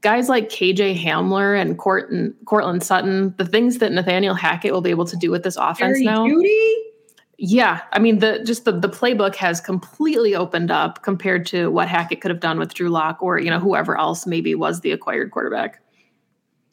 Guys 0.00 0.28
like 0.28 0.48
KJ 0.48 0.98
Hamler 0.98 1.60
and 1.60 1.76
Courtland, 1.76 2.34
Courtland 2.46 2.82
Sutton, 2.82 3.34
the 3.36 3.44
things 3.44 3.78
that 3.78 3.92
Nathaniel 3.92 4.34
Hackett 4.34 4.72
will 4.72 4.80
be 4.80 4.90
able 4.90 5.04
to 5.04 5.16
do 5.16 5.30
with 5.30 5.42
this 5.42 5.56
offense 5.56 6.00
now. 6.00 6.26
Jeudy? 6.26 6.74
Yeah, 7.42 7.80
I 7.92 7.98
mean 7.98 8.18
the 8.18 8.42
just 8.44 8.66
the 8.66 8.72
the 8.72 8.88
playbook 8.88 9.34
has 9.36 9.62
completely 9.62 10.34
opened 10.34 10.70
up 10.70 11.02
compared 11.02 11.46
to 11.46 11.70
what 11.70 11.88
Hackett 11.88 12.20
could 12.20 12.30
have 12.30 12.40
done 12.40 12.58
with 12.58 12.74
Drew 12.74 12.90
Lock 12.90 13.22
or 13.22 13.38
you 13.38 13.48
know 13.48 13.58
whoever 13.58 13.98
else 13.98 14.26
maybe 14.26 14.54
was 14.54 14.80
the 14.80 14.92
acquired 14.92 15.30
quarterback. 15.30 15.82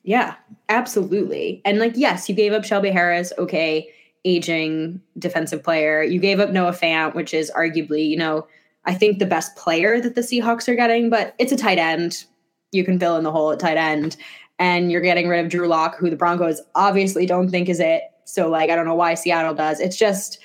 Yeah, 0.03 0.35
absolutely. 0.67 1.61
And 1.63 1.79
like 1.79 1.93
yes, 1.95 2.27
you 2.27 2.35
gave 2.35 2.51
up 2.51 2.65
Shelby 2.65 2.91
Harris, 2.91 3.31
okay 3.37 3.89
aging 4.27 5.01
defensive 5.17 5.63
player. 5.63 6.03
You 6.03 6.19
gave 6.19 6.41
up 6.41 6.49
Noah 6.49 6.73
Fant, 6.73 7.15
which 7.15 7.33
is 7.33 7.49
arguably, 7.55 8.07
you 8.07 8.17
know, 8.17 8.45
I 8.85 8.93
think 8.93 9.19
the 9.19 9.25
best 9.25 9.55
player 9.55 10.01
that 10.01 10.15
the 10.15 10.21
Seahawks 10.21 10.67
are 10.67 10.75
getting, 10.75 11.09
but 11.09 11.33
it's 11.39 11.53
a 11.53 11.57
tight 11.57 11.77
end. 11.77 12.25
You 12.73 12.83
can 12.83 12.99
fill 12.99 13.15
in 13.15 13.23
the 13.23 13.31
hole 13.31 13.51
at 13.51 13.59
tight 13.59 13.77
end. 13.77 14.17
And 14.59 14.91
you're 14.91 15.01
getting 15.01 15.29
rid 15.29 15.45
of 15.45 15.51
Drew 15.51 15.67
Lock, 15.67 15.97
who 15.97 16.09
the 16.09 16.15
Broncos 16.15 16.61
obviously 16.75 17.25
don't 17.25 17.49
think 17.49 17.69
is 17.69 17.79
it. 17.79 18.03
So, 18.25 18.49
like, 18.49 18.69
I 18.69 18.75
don't 18.75 18.85
know 18.85 18.95
why 18.95 19.13
Seattle 19.13 19.53
does. 19.53 19.79
It's 19.79 19.97
just, 19.97 20.39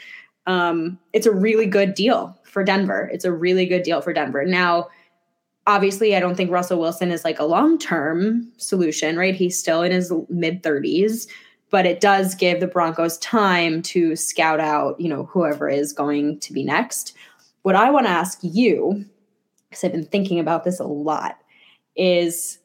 um, 0.46 0.98
it's 1.12 1.26
a 1.26 1.32
really 1.32 1.66
good 1.66 1.94
deal 1.94 2.38
for 2.44 2.62
Denver. 2.62 3.10
It's 3.12 3.24
a 3.24 3.32
really 3.32 3.66
good 3.66 3.82
deal 3.82 4.00
for 4.00 4.12
Denver. 4.12 4.44
Now, 4.44 4.88
obviously, 5.66 6.14
I 6.14 6.20
don't 6.20 6.36
think 6.36 6.50
Russell 6.50 6.78
Wilson 6.78 7.10
is 7.10 7.24
like 7.24 7.40
a 7.40 7.44
long 7.44 7.78
term 7.78 8.52
solution, 8.58 9.16
right? 9.16 9.34
He's 9.34 9.58
still 9.58 9.82
in 9.82 9.90
his 9.90 10.12
mid 10.28 10.62
30s, 10.62 11.26
but 11.72 11.86
it 11.86 12.00
does 12.00 12.34
give 12.34 12.60
the 12.60 12.66
Broncos 12.66 13.16
time 13.18 13.80
to 13.80 14.14
scout 14.14 14.60
out, 14.60 15.00
you 15.00 15.08
know, 15.08 15.24
whoever 15.24 15.70
is 15.70 15.94
going 15.94 16.38
to 16.40 16.52
be 16.52 16.62
next. 16.62 17.16
What 17.62 17.74
I 17.74 17.90
want 17.90 18.04
to 18.06 18.10
ask 18.10 18.38
you, 18.42 19.06
because 19.68 19.82
I've 19.82 19.92
been 19.92 20.04
thinking 20.04 20.38
about 20.38 20.64
this 20.64 20.78
a 20.78 20.84
lot, 20.84 21.38
is 21.96 22.58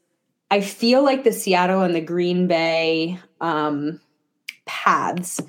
I 0.51 0.59
feel 0.59 1.05
like 1.05 1.23
the 1.23 1.31
Seattle 1.31 1.83
and 1.83 1.95
the 1.95 2.01
Green 2.01 2.47
Bay 2.47 3.17
um, 3.39 4.01
paths 4.65 5.39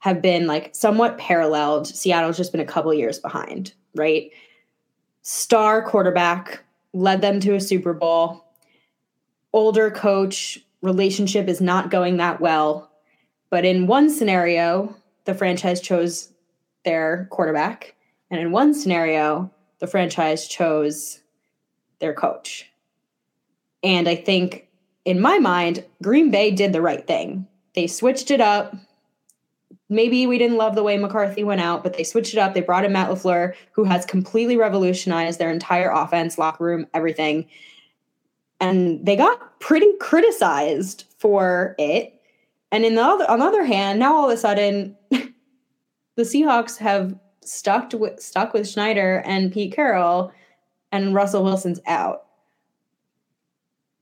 have 0.00 0.20
been 0.20 0.46
like 0.46 0.74
somewhat 0.74 1.16
paralleled. 1.16 1.86
Seattle's 1.86 2.36
just 2.36 2.52
been 2.52 2.60
a 2.60 2.66
couple 2.66 2.92
years 2.92 3.18
behind, 3.18 3.72
right? 3.94 4.30
Star 5.22 5.82
quarterback 5.82 6.62
led 6.92 7.22
them 7.22 7.40
to 7.40 7.54
a 7.54 7.60
Super 7.60 7.94
Bowl. 7.94 8.44
Older 9.54 9.90
coach 9.90 10.58
relationship 10.82 11.48
is 11.48 11.62
not 11.62 11.90
going 11.90 12.18
that 12.18 12.42
well. 12.42 12.88
But 13.50 13.64
in 13.64 13.86
one 13.86 14.10
scenario, 14.10 14.94
the 15.24 15.34
franchise 15.34 15.80
chose 15.80 16.32
their 16.84 17.28
quarterback. 17.30 17.94
And 18.30 18.40
in 18.40 18.52
one 18.52 18.74
scenario, 18.74 19.50
the 19.78 19.86
franchise 19.86 20.46
chose 20.46 21.20
their 21.98 22.14
coach. 22.14 22.70
And 23.82 24.08
I 24.08 24.16
think 24.16 24.68
in 25.04 25.20
my 25.20 25.38
mind, 25.38 25.84
Green 26.02 26.30
Bay 26.30 26.50
did 26.50 26.72
the 26.72 26.82
right 26.82 27.06
thing. 27.06 27.46
They 27.74 27.86
switched 27.86 28.30
it 28.30 28.40
up. 28.40 28.74
Maybe 29.88 30.26
we 30.26 30.36
didn't 30.36 30.58
love 30.58 30.74
the 30.74 30.82
way 30.82 30.98
McCarthy 30.98 31.44
went 31.44 31.62
out, 31.62 31.82
but 31.82 31.96
they 31.96 32.04
switched 32.04 32.34
it 32.34 32.38
up. 32.38 32.52
They 32.52 32.60
brought 32.60 32.84
in 32.84 32.92
Matt 32.92 33.10
LaFleur, 33.10 33.54
who 33.72 33.84
has 33.84 34.04
completely 34.04 34.56
revolutionized 34.56 35.38
their 35.38 35.50
entire 35.50 35.90
offense, 35.90 36.36
locker 36.36 36.64
room, 36.64 36.86
everything. 36.92 37.46
And 38.60 39.06
they 39.06 39.16
got 39.16 39.60
pretty 39.60 39.90
criticized 39.98 41.04
for 41.18 41.74
it. 41.78 42.17
And 42.70 42.84
in 42.84 42.94
the 42.94 43.02
other, 43.02 43.30
on 43.30 43.38
the 43.38 43.46
other 43.46 43.64
hand, 43.64 43.98
now 43.98 44.14
all 44.14 44.30
of 44.30 44.34
a 44.34 44.36
sudden, 44.36 44.96
the 45.10 45.32
Seahawks 46.22 46.76
have 46.78 47.18
stuck 47.42 47.92
with 47.92 48.20
stuck 48.20 48.52
with 48.52 48.68
Schneider 48.68 49.22
and 49.24 49.52
Pete 49.52 49.72
Carroll, 49.74 50.32
and 50.92 51.14
Russell 51.14 51.44
Wilson's 51.44 51.80
out. 51.86 52.24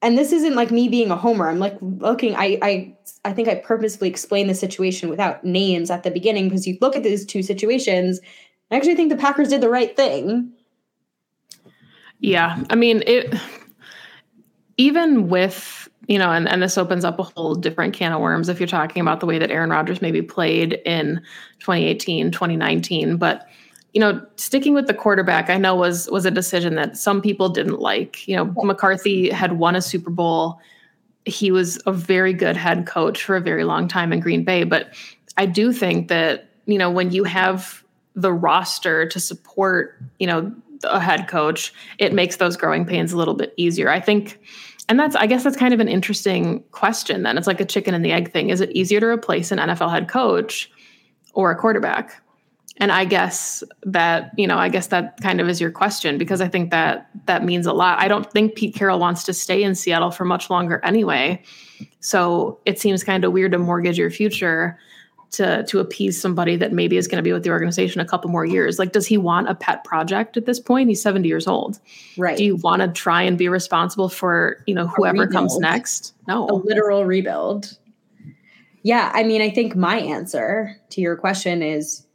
And 0.02 0.16
this 0.16 0.30
isn't 0.32 0.54
like 0.54 0.70
me 0.70 0.88
being 0.88 1.10
a 1.10 1.16
homer. 1.16 1.48
I'm 1.48 1.58
like 1.58 1.76
looking 1.80 2.34
i 2.36 2.58
i 2.62 2.96
i 3.24 3.32
think 3.32 3.48
i 3.48 3.54
purposefully 3.56 4.10
explained 4.10 4.50
the 4.50 4.54
situation 4.54 5.08
without 5.08 5.44
names 5.44 5.90
at 5.90 6.02
the 6.02 6.10
beginning 6.10 6.48
because 6.48 6.66
you 6.66 6.78
look 6.80 6.96
at 6.96 7.02
these 7.02 7.24
two 7.24 7.42
situations 7.42 8.20
i 8.70 8.76
actually 8.76 8.94
think 8.94 9.10
the 9.10 9.16
packers 9.16 9.48
did 9.48 9.60
the 9.60 9.68
right 9.68 9.96
thing. 9.96 10.52
Yeah 12.20 12.62
i 12.70 12.74
mean 12.74 13.02
it 13.06 13.34
even 14.76 15.28
with 15.28 15.85
you 16.06 16.18
know 16.18 16.30
and, 16.30 16.48
and 16.48 16.62
this 16.62 16.78
opens 16.78 17.04
up 17.04 17.18
a 17.18 17.22
whole 17.22 17.54
different 17.54 17.94
can 17.94 18.12
of 18.12 18.20
worms 18.20 18.48
if 18.48 18.60
you're 18.60 18.66
talking 18.66 19.00
about 19.00 19.20
the 19.20 19.26
way 19.26 19.38
that 19.38 19.50
aaron 19.50 19.70
rodgers 19.70 20.00
maybe 20.00 20.22
played 20.22 20.74
in 20.84 21.20
2018 21.60 22.30
2019 22.30 23.16
but 23.16 23.48
you 23.96 24.00
know, 24.00 24.20
sticking 24.36 24.74
with 24.74 24.88
the 24.88 24.92
quarterback, 24.92 25.48
I 25.48 25.56
know 25.56 25.74
was 25.74 26.06
was 26.10 26.26
a 26.26 26.30
decision 26.30 26.74
that 26.74 26.98
some 26.98 27.22
people 27.22 27.48
didn't 27.48 27.80
like. 27.80 28.28
You 28.28 28.36
know, 28.36 28.44
McCarthy 28.62 29.30
had 29.30 29.52
won 29.52 29.74
a 29.74 29.80
Super 29.80 30.10
Bowl. 30.10 30.60
He 31.24 31.50
was 31.50 31.80
a 31.86 31.92
very 31.92 32.34
good 32.34 32.58
head 32.58 32.86
coach 32.86 33.24
for 33.24 33.36
a 33.36 33.40
very 33.40 33.64
long 33.64 33.88
time 33.88 34.12
in 34.12 34.20
Green 34.20 34.44
Bay, 34.44 34.64
but 34.64 34.92
I 35.38 35.46
do 35.46 35.72
think 35.72 36.08
that, 36.08 36.50
you 36.66 36.76
know, 36.76 36.90
when 36.90 37.10
you 37.10 37.24
have 37.24 37.82
the 38.14 38.34
roster 38.34 39.08
to 39.08 39.18
support, 39.18 39.98
you 40.18 40.26
know, 40.26 40.54
a 40.84 41.00
head 41.00 41.26
coach, 41.26 41.72
it 41.98 42.12
makes 42.12 42.36
those 42.36 42.54
growing 42.54 42.84
pains 42.84 43.14
a 43.14 43.16
little 43.16 43.32
bit 43.32 43.54
easier. 43.56 43.88
I 43.88 44.00
think 44.00 44.38
and 44.88 44.98
that's 44.98 45.16
I 45.16 45.26
guess 45.26 45.44
that's 45.44 45.56
kind 45.56 45.74
of 45.74 45.80
an 45.80 45.88
interesting 45.88 46.62
question 46.70 47.22
then. 47.22 47.38
It's 47.38 47.46
like 47.46 47.60
a 47.60 47.64
chicken 47.64 47.94
and 47.94 48.04
the 48.04 48.12
egg 48.12 48.32
thing. 48.32 48.50
Is 48.50 48.60
it 48.60 48.70
easier 48.70 49.00
to 49.00 49.06
replace 49.06 49.50
an 49.50 49.58
NFL 49.58 49.90
head 49.90 50.08
coach 50.08 50.70
or 51.34 51.50
a 51.50 51.56
quarterback? 51.56 52.22
and 52.78 52.92
i 52.92 53.04
guess 53.04 53.62
that 53.82 54.30
you 54.36 54.46
know 54.46 54.58
i 54.58 54.68
guess 54.68 54.88
that 54.88 55.18
kind 55.20 55.40
of 55.40 55.48
is 55.48 55.60
your 55.60 55.70
question 55.70 56.18
because 56.18 56.40
i 56.40 56.48
think 56.48 56.70
that 56.70 57.08
that 57.26 57.44
means 57.44 57.66
a 57.66 57.72
lot 57.72 57.98
i 58.00 58.08
don't 58.08 58.30
think 58.32 58.54
pete 58.54 58.74
carroll 58.74 58.98
wants 58.98 59.24
to 59.24 59.32
stay 59.32 59.62
in 59.62 59.74
seattle 59.74 60.10
for 60.10 60.24
much 60.24 60.50
longer 60.50 60.80
anyway 60.84 61.42
so 62.00 62.58
it 62.64 62.78
seems 62.78 63.02
kind 63.02 63.24
of 63.24 63.32
weird 63.32 63.52
to 63.52 63.58
mortgage 63.58 63.98
your 63.98 64.10
future 64.10 64.78
to 65.36 65.64
to 65.64 65.78
appease 65.78 66.20
somebody 66.20 66.56
that 66.56 66.72
maybe 66.72 66.96
is 66.96 67.08
going 67.08 67.16
to 67.16 67.22
be 67.22 67.32
with 67.32 67.42
the 67.42 67.50
organization 67.50 68.00
a 68.00 68.04
couple 68.04 68.30
more 68.30 68.44
years. 68.44 68.78
Like 68.78 68.92
does 68.92 69.06
he 69.06 69.18
want 69.18 69.48
a 69.48 69.54
pet 69.54 69.84
project 69.84 70.36
at 70.36 70.46
this 70.46 70.60
point? 70.60 70.88
He's 70.88 71.02
70 71.02 71.28
years 71.28 71.46
old. 71.46 71.78
Right. 72.16 72.36
Do 72.36 72.44
you 72.44 72.56
want 72.56 72.82
to 72.82 72.88
try 72.88 73.22
and 73.22 73.38
be 73.38 73.48
responsible 73.48 74.08
for 74.08 74.62
you 74.66 74.74
know 74.74 74.86
whoever 74.86 75.26
comes 75.26 75.56
next? 75.58 76.14
No. 76.28 76.48
A 76.48 76.54
literal 76.54 77.04
rebuild. 77.04 77.78
Yeah 78.82 79.10
i 79.14 79.24
mean 79.24 79.42
i 79.42 79.50
think 79.50 79.74
my 79.74 79.98
answer 79.98 80.76
to 80.90 81.00
your 81.00 81.16
question 81.16 81.60
is 81.60 82.06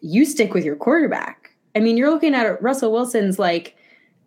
you 0.00 0.24
stick 0.24 0.54
with 0.54 0.64
your 0.64 0.76
quarterback. 0.76 1.50
I 1.74 1.80
mean, 1.80 1.96
you're 1.96 2.10
looking 2.10 2.34
at 2.34 2.62
Russell 2.62 2.92
Wilson's 2.92 3.38
like, 3.38 3.76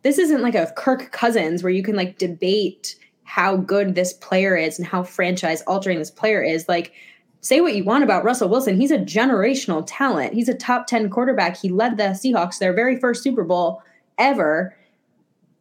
this 0.03 0.17
isn't 0.17 0.41
like 0.41 0.55
a 0.55 0.71
Kirk 0.75 1.11
Cousins 1.11 1.63
where 1.63 1.71
you 1.71 1.83
can 1.83 1.95
like 1.95 2.17
debate 2.17 2.95
how 3.23 3.55
good 3.55 3.95
this 3.95 4.13
player 4.13 4.55
is 4.55 4.77
and 4.79 4.87
how 4.87 5.03
franchise 5.03 5.61
altering 5.63 5.99
this 5.99 6.11
player 6.11 6.41
is. 6.41 6.67
Like, 6.67 6.93
say 7.41 7.61
what 7.61 7.75
you 7.75 7.83
want 7.83 8.03
about 8.03 8.23
Russell 8.23 8.49
Wilson. 8.49 8.79
He's 8.79 8.91
a 8.91 8.97
generational 8.97 9.83
talent. 9.87 10.33
He's 10.33 10.49
a 10.49 10.53
top 10.53 10.87
10 10.87 11.09
quarterback. 11.09 11.57
He 11.57 11.69
led 11.69 11.97
the 11.97 12.03
Seahawks 12.03 12.59
their 12.59 12.73
very 12.73 12.99
first 12.99 13.23
Super 13.23 13.43
Bowl 13.43 13.81
ever. 14.17 14.75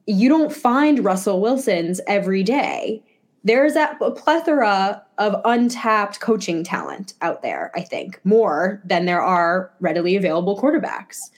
You 0.06 0.28
don't 0.28 0.52
find 0.52 1.04
Russell 1.04 1.40
Wilsons 1.40 2.00
every 2.06 2.42
day 2.42 3.02
there's 3.44 3.76
a 3.76 3.96
plethora 4.16 5.02
of 5.18 5.40
untapped 5.44 6.20
coaching 6.20 6.64
talent 6.64 7.14
out 7.22 7.42
there, 7.42 7.70
I 7.74 7.82
think, 7.82 8.20
more 8.24 8.82
than 8.84 9.06
there 9.06 9.22
are 9.22 9.72
readily 9.80 10.16
available 10.16 10.60
quarterbacks. 10.60 11.30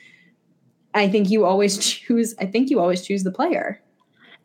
I 0.95 1.09
think 1.09 1.31
you 1.31 1.45
always 1.45 1.79
choose 1.87 2.35
I 2.39 2.47
think 2.47 2.71
you 2.71 2.81
always 2.81 3.03
choose 3.03 3.23
the 3.23 3.31
player. 3.31 3.81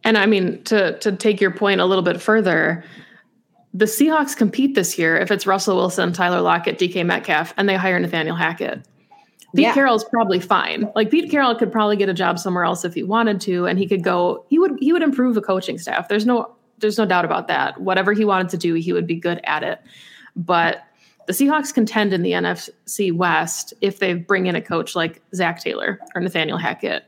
And 0.03 0.17
I 0.17 0.25
mean 0.25 0.63
to 0.65 0.97
to 0.99 1.11
take 1.13 1.41
your 1.41 1.51
point 1.51 1.81
a 1.81 1.85
little 1.85 2.03
bit 2.03 2.21
further, 2.21 2.83
the 3.75 3.85
Seahawks 3.85 4.37
compete 4.37 4.73
this 4.73 4.97
year 4.97 5.17
if 5.17 5.31
it's 5.31 5.45
Russell 5.45 5.75
Wilson, 5.75 6.13
Tyler 6.13 6.39
Lockett, 6.39 6.79
DK 6.79 7.05
Metcalf, 7.05 7.53
and 7.57 7.67
they 7.67 7.75
hire 7.75 7.99
Nathaniel 7.99 8.35
Hackett. 8.35 8.87
Pete 9.53 9.63
yeah. 9.63 9.73
Carroll's 9.73 10.05
probably 10.05 10.39
fine. 10.39 10.89
Like 10.95 11.11
Pete 11.11 11.29
Carroll 11.29 11.55
could 11.55 11.73
probably 11.73 11.97
get 11.97 12.07
a 12.07 12.13
job 12.13 12.39
somewhere 12.39 12.63
else 12.63 12.85
if 12.85 12.93
he 12.93 13.03
wanted 13.03 13.41
to, 13.41 13.65
and 13.65 13.77
he 13.77 13.85
could 13.85 14.01
go. 14.01 14.45
He 14.49 14.57
would 14.59 14.77
he 14.79 14.93
would 14.93 15.01
improve 15.01 15.35
the 15.35 15.41
coaching 15.41 15.77
staff. 15.77 16.07
There's 16.07 16.25
no 16.25 16.55
there's 16.79 16.97
no 16.97 17.05
doubt 17.05 17.25
about 17.25 17.47
that. 17.49 17.79
Whatever 17.81 18.13
he 18.13 18.23
wanted 18.23 18.49
to 18.49 18.57
do, 18.57 18.75
he 18.75 18.93
would 18.93 19.07
be 19.07 19.15
good 19.15 19.41
at 19.43 19.61
it. 19.61 19.79
But 20.37 20.83
the 21.27 21.33
Seahawks 21.33 21.73
contend 21.73 22.13
in 22.13 22.21
the 22.21 22.31
NFC 22.31 23.13
West 23.13 23.73
if 23.81 23.99
they 23.99 24.13
bring 24.13 24.45
in 24.45 24.55
a 24.55 24.61
coach 24.61 24.95
like 24.95 25.21
Zach 25.33 25.59
Taylor 25.59 25.99
or 26.13 26.21
Nathaniel 26.21 26.57
Hackett, 26.57 27.05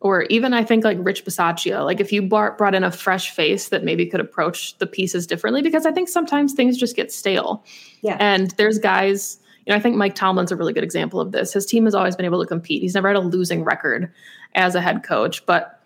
or 0.00 0.22
even 0.24 0.54
I 0.54 0.64
think 0.64 0.84
like 0.84 0.98
Rich 1.00 1.24
Bisaccia. 1.24 1.84
Like 1.84 2.00
if 2.00 2.12
you 2.12 2.22
brought 2.22 2.74
in 2.74 2.84
a 2.84 2.90
fresh 2.90 3.30
face 3.30 3.68
that 3.68 3.84
maybe 3.84 4.06
could 4.06 4.20
approach 4.20 4.76
the 4.78 4.86
pieces 4.86 5.26
differently, 5.26 5.62
because 5.62 5.86
I 5.86 5.92
think 5.92 6.08
sometimes 6.08 6.52
things 6.52 6.78
just 6.78 6.96
get 6.96 7.12
stale. 7.12 7.64
Yeah. 8.00 8.16
And 8.18 8.50
there's 8.52 8.78
guys, 8.78 9.38
you 9.66 9.72
know, 9.72 9.76
I 9.76 9.80
think 9.80 9.96
Mike 9.96 10.14
Tomlin's 10.14 10.50
a 10.50 10.56
really 10.56 10.72
good 10.72 10.84
example 10.84 11.20
of 11.20 11.32
this. 11.32 11.52
His 11.52 11.66
team 11.66 11.84
has 11.84 11.94
always 11.94 12.16
been 12.16 12.24
able 12.24 12.40
to 12.40 12.46
compete. 12.46 12.82
He's 12.82 12.94
never 12.94 13.08
had 13.08 13.16
a 13.16 13.20
losing 13.20 13.62
record 13.62 14.10
as 14.54 14.74
a 14.74 14.80
head 14.80 15.02
coach, 15.02 15.44
but 15.44 15.80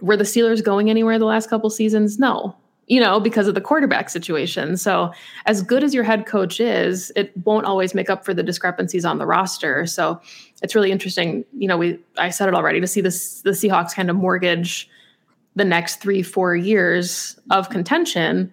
were 0.00 0.16
the 0.16 0.24
Steelers 0.24 0.62
going 0.62 0.90
anywhere 0.90 1.18
the 1.18 1.24
last 1.24 1.48
couple 1.48 1.70
seasons? 1.70 2.18
No 2.18 2.56
you 2.86 3.00
know, 3.00 3.18
because 3.18 3.48
of 3.48 3.54
the 3.54 3.60
quarterback 3.60 4.10
situation. 4.10 4.76
So, 4.76 5.12
as 5.46 5.62
good 5.62 5.82
as 5.82 5.94
your 5.94 6.04
head 6.04 6.26
coach 6.26 6.60
is, 6.60 7.12
it 7.16 7.32
won't 7.44 7.66
always 7.66 7.94
make 7.94 8.10
up 8.10 8.24
for 8.24 8.34
the 8.34 8.42
discrepancies 8.42 9.04
on 9.04 9.18
the 9.18 9.26
roster. 9.26 9.86
So, 9.86 10.20
it's 10.62 10.74
really 10.74 10.90
interesting. 10.90 11.44
You 11.56 11.68
know, 11.68 11.78
we 11.78 11.98
I 12.18 12.30
said 12.30 12.48
it 12.48 12.54
already 12.54 12.80
to 12.80 12.86
see 12.86 13.00
this 13.00 13.40
the 13.42 13.50
Seahawks 13.50 13.94
kind 13.94 14.10
of 14.10 14.16
mortgage 14.16 14.88
the 15.56 15.64
next 15.64 16.00
three 16.00 16.22
four 16.22 16.54
years 16.56 17.38
of 17.50 17.70
contention, 17.70 18.52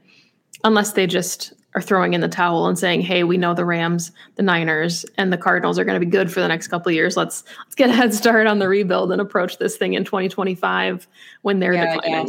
unless 0.64 0.94
they 0.94 1.08
just 1.08 1.54
are 1.74 1.82
throwing 1.82 2.14
in 2.14 2.22
the 2.22 2.28
towel 2.28 2.68
and 2.68 2.78
saying, 2.78 3.02
"Hey, 3.02 3.24
we 3.24 3.38
know 3.38 3.54
the 3.54 3.66
Rams, 3.66 4.12
the 4.36 4.44
Niners, 4.44 5.06
and 5.18 5.32
the 5.32 5.38
Cardinals 5.38 5.80
are 5.80 5.86
going 5.86 6.00
to 6.00 6.06
be 6.06 6.10
good 6.10 6.32
for 6.32 6.40
the 6.40 6.48
next 6.48 6.68
couple 6.68 6.90
of 6.90 6.96
years. 6.96 7.18
Let's 7.18 7.44
let's 7.60 7.76
get 7.76 7.90
a 7.90 7.94
head 7.94 8.14
start 8.14 8.48
on 8.48 8.60
the 8.60 8.70
rebuild 8.70 9.12
and 9.12 9.22
approach 9.22 9.58
this 9.58 9.78
thing 9.78 9.94
in 9.94 10.06
2025 10.06 11.08
when 11.42 11.60
they're 11.60 11.74
yeah, 11.74 11.96
declining." 11.96 12.28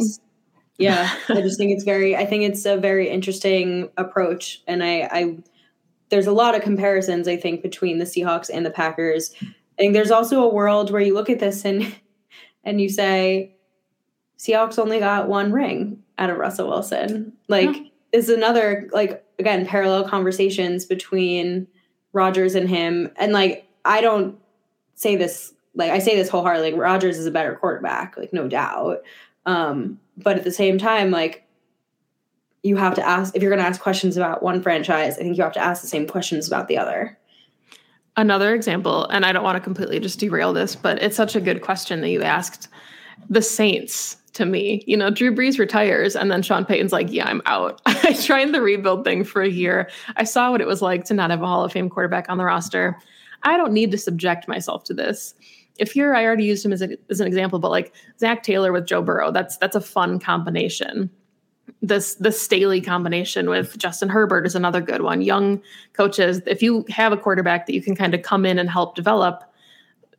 Yeah 0.77 1.13
i 1.29 1.41
just 1.41 1.57
think 1.57 1.71
it's 1.71 1.83
very 1.83 2.15
i 2.15 2.25
think 2.25 2.43
it's 2.43 2.65
a 2.65 2.77
very 2.77 3.09
interesting 3.09 3.89
approach 3.97 4.61
and 4.67 4.83
i 4.83 5.07
i 5.11 5.37
there's 6.09 6.27
a 6.27 6.31
lot 6.31 6.55
of 6.55 6.61
comparisons 6.61 7.27
i 7.27 7.37
think 7.37 7.61
between 7.61 7.99
the 7.99 8.05
seahawks 8.05 8.49
and 8.51 8.65
the 8.65 8.71
packers 8.71 9.33
i 9.41 9.77
think 9.77 9.93
there's 9.93 10.11
also 10.11 10.43
a 10.43 10.53
world 10.53 10.91
where 10.91 11.01
you 11.01 11.13
look 11.13 11.29
at 11.29 11.39
this 11.39 11.65
and 11.65 11.95
and 12.63 12.81
you 12.81 12.89
say 12.89 13.55
seahawks 14.37 14.79
only 14.79 14.99
got 14.99 15.27
one 15.27 15.51
ring 15.51 16.01
out 16.17 16.29
of 16.29 16.37
russell 16.37 16.67
wilson 16.67 17.33
like 17.47 17.75
yeah. 17.75 17.83
is 18.11 18.29
another 18.29 18.89
like 18.93 19.23
again 19.39 19.65
parallel 19.65 20.07
conversations 20.07 20.85
between 20.85 21.67
Rodgers 22.13 22.53
and 22.53 22.69
him 22.69 23.09
and 23.15 23.33
like 23.33 23.67
i 23.85 24.01
don't 24.01 24.37
say 24.95 25.15
this 25.15 25.53
like 25.75 25.91
I 25.91 25.99
say 25.99 26.15
this 26.15 26.29
wholeheartedly, 26.29 26.71
like 26.71 26.79
Rodgers 26.79 27.17
is 27.17 27.25
a 27.25 27.31
better 27.31 27.55
quarterback, 27.55 28.15
like 28.17 28.33
no 28.33 28.47
doubt. 28.47 28.99
Um, 29.45 29.99
but 30.17 30.37
at 30.37 30.43
the 30.43 30.51
same 30.51 30.77
time, 30.77 31.11
like 31.11 31.45
you 32.63 32.77
have 32.77 32.95
to 32.95 33.05
ask 33.05 33.35
if 33.35 33.41
you're 33.41 33.51
going 33.51 33.61
to 33.61 33.67
ask 33.67 33.81
questions 33.81 34.17
about 34.17 34.41
one 34.41 34.61
franchise, 34.61 35.17
I 35.17 35.23
think 35.23 35.37
you 35.37 35.43
have 35.43 35.53
to 35.53 35.63
ask 35.63 35.81
the 35.81 35.87
same 35.87 36.07
questions 36.07 36.47
about 36.47 36.67
the 36.67 36.77
other. 36.77 37.17
Another 38.15 38.53
example, 38.53 39.05
and 39.07 39.25
I 39.25 39.31
don't 39.31 39.43
want 39.43 39.55
to 39.55 39.59
completely 39.59 39.99
just 39.99 40.19
derail 40.19 40.53
this, 40.53 40.75
but 40.75 41.01
it's 41.01 41.15
such 41.15 41.35
a 41.35 41.41
good 41.41 41.61
question 41.61 42.01
that 42.01 42.09
you 42.09 42.21
asked. 42.21 42.67
The 43.29 43.41
Saints 43.41 44.17
to 44.33 44.45
me, 44.45 44.83
you 44.87 44.97
know, 44.97 45.09
Drew 45.09 45.33
Brees 45.33 45.59
retires 45.59 46.15
and 46.15 46.31
then 46.31 46.41
Sean 46.41 46.65
Payton's 46.65 46.91
like, 46.91 47.11
yeah, 47.11 47.27
I'm 47.27 47.41
out. 47.45 47.81
I 47.85 48.13
tried 48.13 48.51
the 48.51 48.61
rebuild 48.61 49.03
thing 49.03 49.23
for 49.23 49.41
a 49.41 49.49
year. 49.49 49.89
I 50.15 50.23
saw 50.23 50.51
what 50.51 50.61
it 50.61 50.67
was 50.67 50.81
like 50.81 51.05
to 51.05 51.13
not 51.13 51.29
have 51.29 51.41
a 51.41 51.45
Hall 51.45 51.63
of 51.63 51.71
Fame 51.71 51.89
quarterback 51.89 52.29
on 52.29 52.37
the 52.37 52.43
roster. 52.43 52.97
I 53.43 53.57
don't 53.57 53.73
need 53.73 53.91
to 53.91 53.97
subject 53.97 54.47
myself 54.47 54.83
to 54.85 54.93
this. 54.93 55.35
If 55.77 55.95
you're, 55.95 56.15
I 56.15 56.23
already 56.23 56.45
used 56.45 56.63
him 56.63 56.71
as, 56.71 56.81
a, 56.81 56.89
as 57.09 57.19
an 57.19 57.27
example, 57.27 57.59
but 57.59 57.71
like 57.71 57.93
Zach 58.19 58.43
Taylor 58.43 58.71
with 58.71 58.85
Joe 58.85 59.01
Burrow, 59.01 59.31
that's 59.31 59.57
that's 59.57 59.75
a 59.75 59.81
fun 59.81 60.19
combination 60.19 61.09
this 61.81 62.15
the 62.15 62.31
Staley 62.31 62.81
combination 62.81 63.49
with 63.49 63.77
Justin 63.77 64.09
Herbert 64.09 64.45
is 64.45 64.55
another 64.55 64.81
good 64.81 65.01
one. 65.01 65.21
Young 65.21 65.61
coaches, 65.93 66.41
if 66.47 66.61
you 66.61 66.85
have 66.89 67.11
a 67.11 67.17
quarterback 67.17 67.65
that 67.65 67.73
you 67.73 67.81
can 67.81 67.95
kind 67.95 68.13
of 68.13 68.21
come 68.21 68.45
in 68.45 68.57
and 68.57 68.69
help 68.69 68.95
develop, 68.95 69.43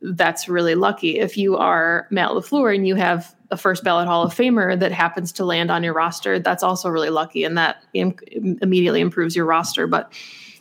that's 0.01 0.47
really 0.47 0.75
lucky. 0.75 1.19
If 1.19 1.37
you 1.37 1.57
are 1.57 2.07
Matt 2.11 2.29
LaFleur 2.29 2.73
and 2.75 2.87
you 2.87 2.95
have 2.95 3.35
a 3.49 3.57
first 3.57 3.83
ballot 3.83 4.07
Hall 4.07 4.23
of 4.23 4.33
Famer 4.33 4.79
that 4.79 4.91
happens 4.91 5.31
to 5.33 5.45
land 5.45 5.71
on 5.71 5.83
your 5.83 5.93
roster, 5.93 6.39
that's 6.39 6.63
also 6.63 6.89
really 6.89 7.09
lucky 7.09 7.43
and 7.43 7.57
that 7.57 7.83
Im- 7.93 8.15
immediately 8.61 9.01
improves 9.01 9.35
your 9.35 9.45
roster. 9.45 9.87
But 9.87 10.13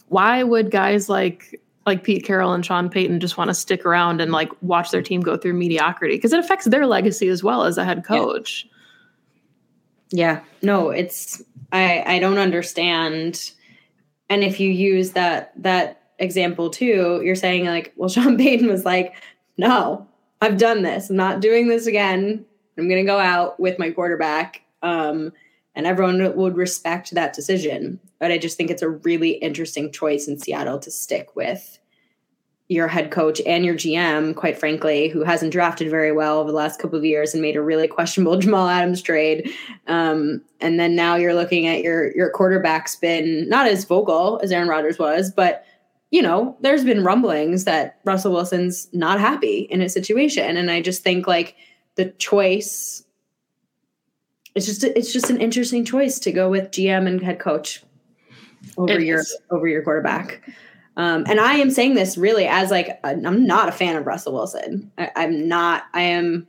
why 0.08 0.42
would 0.42 0.70
guys 0.70 1.08
like 1.08 1.60
like 1.86 2.04
Pete 2.04 2.24
Carroll 2.24 2.52
and 2.52 2.64
Sean 2.64 2.88
Payton 2.88 3.20
just 3.20 3.36
want 3.36 3.48
to 3.48 3.54
stick 3.54 3.84
around 3.84 4.20
and 4.20 4.32
like 4.32 4.50
watch 4.62 4.90
their 4.90 5.02
team 5.02 5.20
go 5.20 5.36
through 5.36 5.54
mediocrity 5.54 6.16
because 6.16 6.32
it 6.32 6.40
affects 6.40 6.64
their 6.66 6.86
legacy 6.86 7.28
as 7.28 7.42
well 7.42 7.64
as 7.64 7.76
a 7.76 7.84
head 7.84 8.04
coach. 8.04 8.64
Yeah. 8.64 8.70
Yeah, 10.10 10.40
no, 10.62 10.90
it's 10.90 11.42
I 11.72 12.04
I 12.06 12.18
don't 12.20 12.38
understand. 12.38 13.50
And 14.30 14.44
if 14.44 14.60
you 14.60 14.70
use 14.70 15.10
that 15.12 15.52
that 15.60 16.02
example 16.18 16.70
too, 16.70 17.20
you're 17.24 17.34
saying 17.34 17.66
like, 17.66 17.92
well, 17.96 18.08
Sean 18.08 18.36
Payton 18.36 18.68
was 18.68 18.84
like, 18.84 19.14
no, 19.56 20.06
I've 20.40 20.56
done 20.58 20.82
this. 20.82 21.10
I'm 21.10 21.16
not 21.16 21.40
doing 21.40 21.68
this 21.68 21.86
again. 21.86 22.44
I'm 22.78 22.88
gonna 22.88 23.04
go 23.04 23.18
out 23.18 23.58
with 23.58 23.78
my 23.78 23.90
quarterback. 23.90 24.62
Um, 24.82 25.32
and 25.74 25.86
everyone 25.86 26.36
would 26.36 26.56
respect 26.56 27.12
that 27.12 27.32
decision. 27.32 28.00
But 28.18 28.30
I 28.30 28.38
just 28.38 28.56
think 28.56 28.70
it's 28.70 28.82
a 28.82 28.88
really 28.88 29.32
interesting 29.32 29.90
choice 29.92 30.28
in 30.28 30.38
Seattle 30.38 30.78
to 30.78 30.90
stick 30.90 31.34
with 31.34 31.78
your 32.68 32.88
head 32.88 33.10
coach 33.10 33.42
and 33.46 33.64
your 33.64 33.74
GM, 33.74 34.34
quite 34.34 34.58
frankly, 34.58 35.08
who 35.08 35.22
hasn't 35.22 35.52
drafted 35.52 35.90
very 35.90 36.12
well 36.12 36.38
over 36.38 36.50
the 36.50 36.56
last 36.56 36.80
couple 36.80 36.98
of 36.98 37.04
years 37.04 37.34
and 37.34 37.42
made 37.42 37.56
a 37.56 37.62
really 37.62 37.86
questionable 37.86 38.36
Jamal 38.38 38.68
Adams 38.68 39.02
trade. 39.02 39.50
Um, 39.86 40.40
and 40.60 40.80
then 40.80 40.96
now 40.96 41.16
you're 41.16 41.34
looking 41.34 41.66
at 41.66 41.82
your 41.82 42.14
your 42.16 42.30
quarterback's 42.30 42.96
been 42.96 43.48
not 43.48 43.66
as 43.66 43.84
vocal 43.84 44.40
as 44.42 44.50
Aaron 44.50 44.68
Rodgers 44.68 44.98
was, 44.98 45.30
but 45.30 45.64
you 46.10 46.22
know, 46.22 46.56
there's 46.60 46.84
been 46.84 47.02
rumblings 47.04 47.64
that 47.64 47.98
Russell 48.04 48.32
Wilson's 48.32 48.88
not 48.92 49.18
happy 49.18 49.66
in 49.70 49.80
his 49.80 49.92
situation. 49.92 50.56
And 50.56 50.70
I 50.70 50.80
just 50.80 51.02
think 51.02 51.26
like 51.26 51.56
the 51.96 52.10
choice 52.12 53.03
it's 54.54 54.66
just 54.66 54.84
it's 54.84 55.12
just 55.12 55.30
an 55.30 55.40
interesting 55.40 55.84
choice 55.84 56.18
to 56.20 56.32
go 56.32 56.48
with 56.48 56.70
GM 56.70 57.06
and 57.06 57.22
head 57.22 57.38
coach 57.38 57.82
over 58.76 58.92
it 58.94 59.02
your 59.02 59.20
is. 59.20 59.36
over 59.50 59.66
your 59.66 59.82
quarterback. 59.82 60.40
Um, 60.96 61.24
and 61.28 61.40
I 61.40 61.54
am 61.54 61.70
saying 61.70 61.94
this 61.94 62.16
really 62.16 62.46
as 62.46 62.70
like 62.70 63.00
I'm 63.02 63.46
not 63.46 63.68
a 63.68 63.72
fan 63.72 63.96
of 63.96 64.06
Russell 64.06 64.32
Wilson. 64.32 64.90
I, 64.96 65.10
am 65.16 65.48
not. 65.48 65.84
I 65.92 66.02
am. 66.02 66.46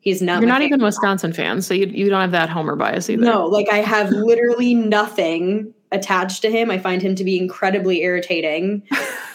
He's 0.00 0.22
not. 0.22 0.40
You're 0.40 0.48
not 0.48 0.62
even 0.62 0.80
a 0.80 0.84
Wisconsin 0.84 1.32
fan, 1.32 1.60
so 1.60 1.74
you 1.74 1.86
you 1.86 2.08
don't 2.08 2.20
have 2.20 2.30
that 2.30 2.48
homer 2.48 2.76
bias 2.76 3.10
either. 3.10 3.22
No, 3.22 3.46
like 3.46 3.68
I 3.70 3.78
have 3.78 4.10
literally 4.10 4.74
nothing 4.74 5.74
attached 5.92 6.42
to 6.42 6.50
him. 6.50 6.70
I 6.70 6.78
find 6.78 7.02
him 7.02 7.14
to 7.16 7.24
be 7.24 7.38
incredibly 7.38 8.02
irritating, 8.02 8.82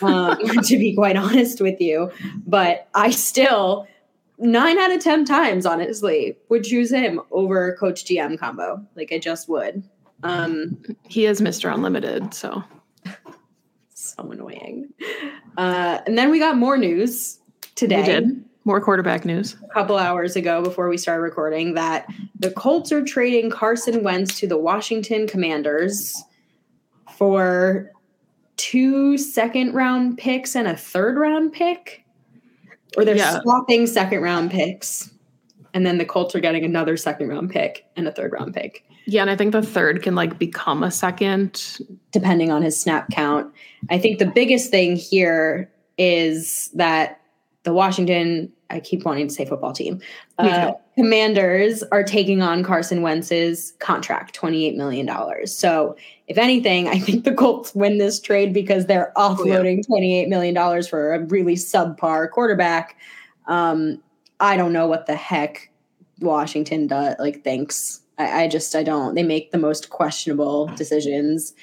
um, 0.02 0.38
to 0.63 0.78
be 0.78 0.95
quite 0.95 1.17
honest 1.17 1.62
with 1.62 1.80
you. 1.80 2.12
But 2.47 2.88
I 2.95 3.12
still 3.12 3.88
nine 4.41 4.77
out 4.77 4.91
of 4.91 5.01
ten 5.01 5.25
times, 5.25 5.65
honestly, 5.65 6.38
would 6.49 6.63
choose 6.63 6.91
him 6.91 7.21
over 7.32 7.75
Coach 7.80 8.06
GM 8.06 8.38
combo. 8.38 8.86
Like 8.95 9.12
I 9.12 9.19
just 9.19 9.47
would. 9.47 9.84
Um, 10.23 10.84
he 11.08 11.25
is 11.25 11.41
Mr. 11.41 11.73
Unlimited, 11.73 12.34
so 12.34 12.63
so 13.93 14.32
annoying. 14.32 14.89
Uh, 15.58 15.99
and 16.06 16.17
then 16.17 16.30
we 16.30 16.39
got 16.39 16.58
more 16.58 16.77
news 16.77 17.39
today. 17.75 18.01
We 18.01 18.06
did. 18.06 18.45
More 18.63 18.80
quarterback 18.80 19.25
news. 19.25 19.56
A 19.63 19.73
couple 19.73 19.97
hours 19.97 20.36
ago 20.36 20.62
before 20.62 20.88
we 20.88 20.95
started 20.95 21.23
recording 21.23 21.73
that 21.73 22.08
the 22.38 22.51
Colts 22.51 22.91
are 22.91 23.04
trading 23.04 23.49
Carson 23.49 24.04
Wentz 24.04 24.39
to 24.39 24.47
the 24.47 24.58
Washington 24.58 25.25
Commanders 25.25 26.15
for 27.17 27.91
two 28.58 29.17
second 29.17 29.73
round 29.73 30.19
picks 30.19 30.56
and 30.56 30.67
a 30.67 30.77
third 30.77 31.17
round 31.17 31.54
pick. 31.54 32.06
Or 32.97 33.06
they're 33.06 33.15
yeah. 33.15 33.41
swapping 33.41 33.88
second 33.88 34.21
round 34.21 34.51
picks. 34.51 35.12
And 35.73 35.86
then 35.86 35.97
the 35.97 36.06
Colts 36.06 36.36
are 36.36 36.39
getting 36.39 36.65
another 36.65 36.97
second 36.97 37.30
round 37.30 37.49
pick 37.49 37.86
and 37.95 38.08
a 38.08 38.12
third 38.12 38.34
round 38.34 38.54
pick. 38.54 38.86
Yeah, 39.06 39.21
and 39.21 39.30
I 39.30 39.36
think 39.36 39.54
the 39.54 39.62
third 39.62 40.04
can 40.04 40.15
like 40.15 40.38
become 40.38 40.84
a 40.84 40.91
second 40.91 41.80
depending 42.12 42.51
on 42.51 42.62
his 42.62 42.80
snap 42.80 43.10
count. 43.10 43.51
I 43.89 43.97
think 43.97 44.19
the 44.19 44.25
biggest 44.25 44.69
thing 44.69 44.95
here 44.95 45.71
is 45.97 46.69
that 46.75 47.21
the 47.63 47.73
Washington, 47.73 48.51
I 48.69 48.80
keep 48.80 49.06
wanting 49.06 49.27
to 49.27 49.34
say 49.34 49.45
football 49.45 49.73
team, 49.73 50.01
uh, 50.38 50.73
commanders 50.95 51.84
are 51.91 52.04
taking 52.04 52.41
on 52.41 52.63
Carson 52.63 53.01
Wentz's 53.01 53.73
contract, 53.80 54.39
$28 54.39 54.75
million. 54.75 55.10
So, 55.47 55.95
if 56.27 56.38
anything, 56.38 56.88
I 56.88 56.99
think 56.99 57.25
the 57.25 57.34
Colts 57.34 57.75
win 57.75 57.97
this 57.97 58.19
trade 58.19 58.54
because 58.54 58.86
they're 58.86 59.12
offloading 59.17 59.84
oh, 59.89 59.93
$28 59.93 60.27
million 60.30 60.84
for 60.84 61.13
a 61.13 61.19
really 61.25 61.56
subpar 61.56 62.30
quarterback. 62.30 62.97
Um, 63.47 64.01
I 64.39 64.58
don't 64.58 64.73
know 64.73 64.88
what 64.88 65.08
the 65.08 65.15
heck 65.15 65.71
Washington 66.19 66.88
does, 66.88 67.15
like 67.19 67.43
thinks 67.43 68.01
I, 68.17 68.43
I 68.43 68.47
just 68.47 68.75
I 68.75 68.84
don't. 68.84 69.15
They 69.15 69.23
make 69.23 69.51
the 69.51 69.58
most 69.58 69.89
questionable 69.89 70.67
decisions. 70.75 71.54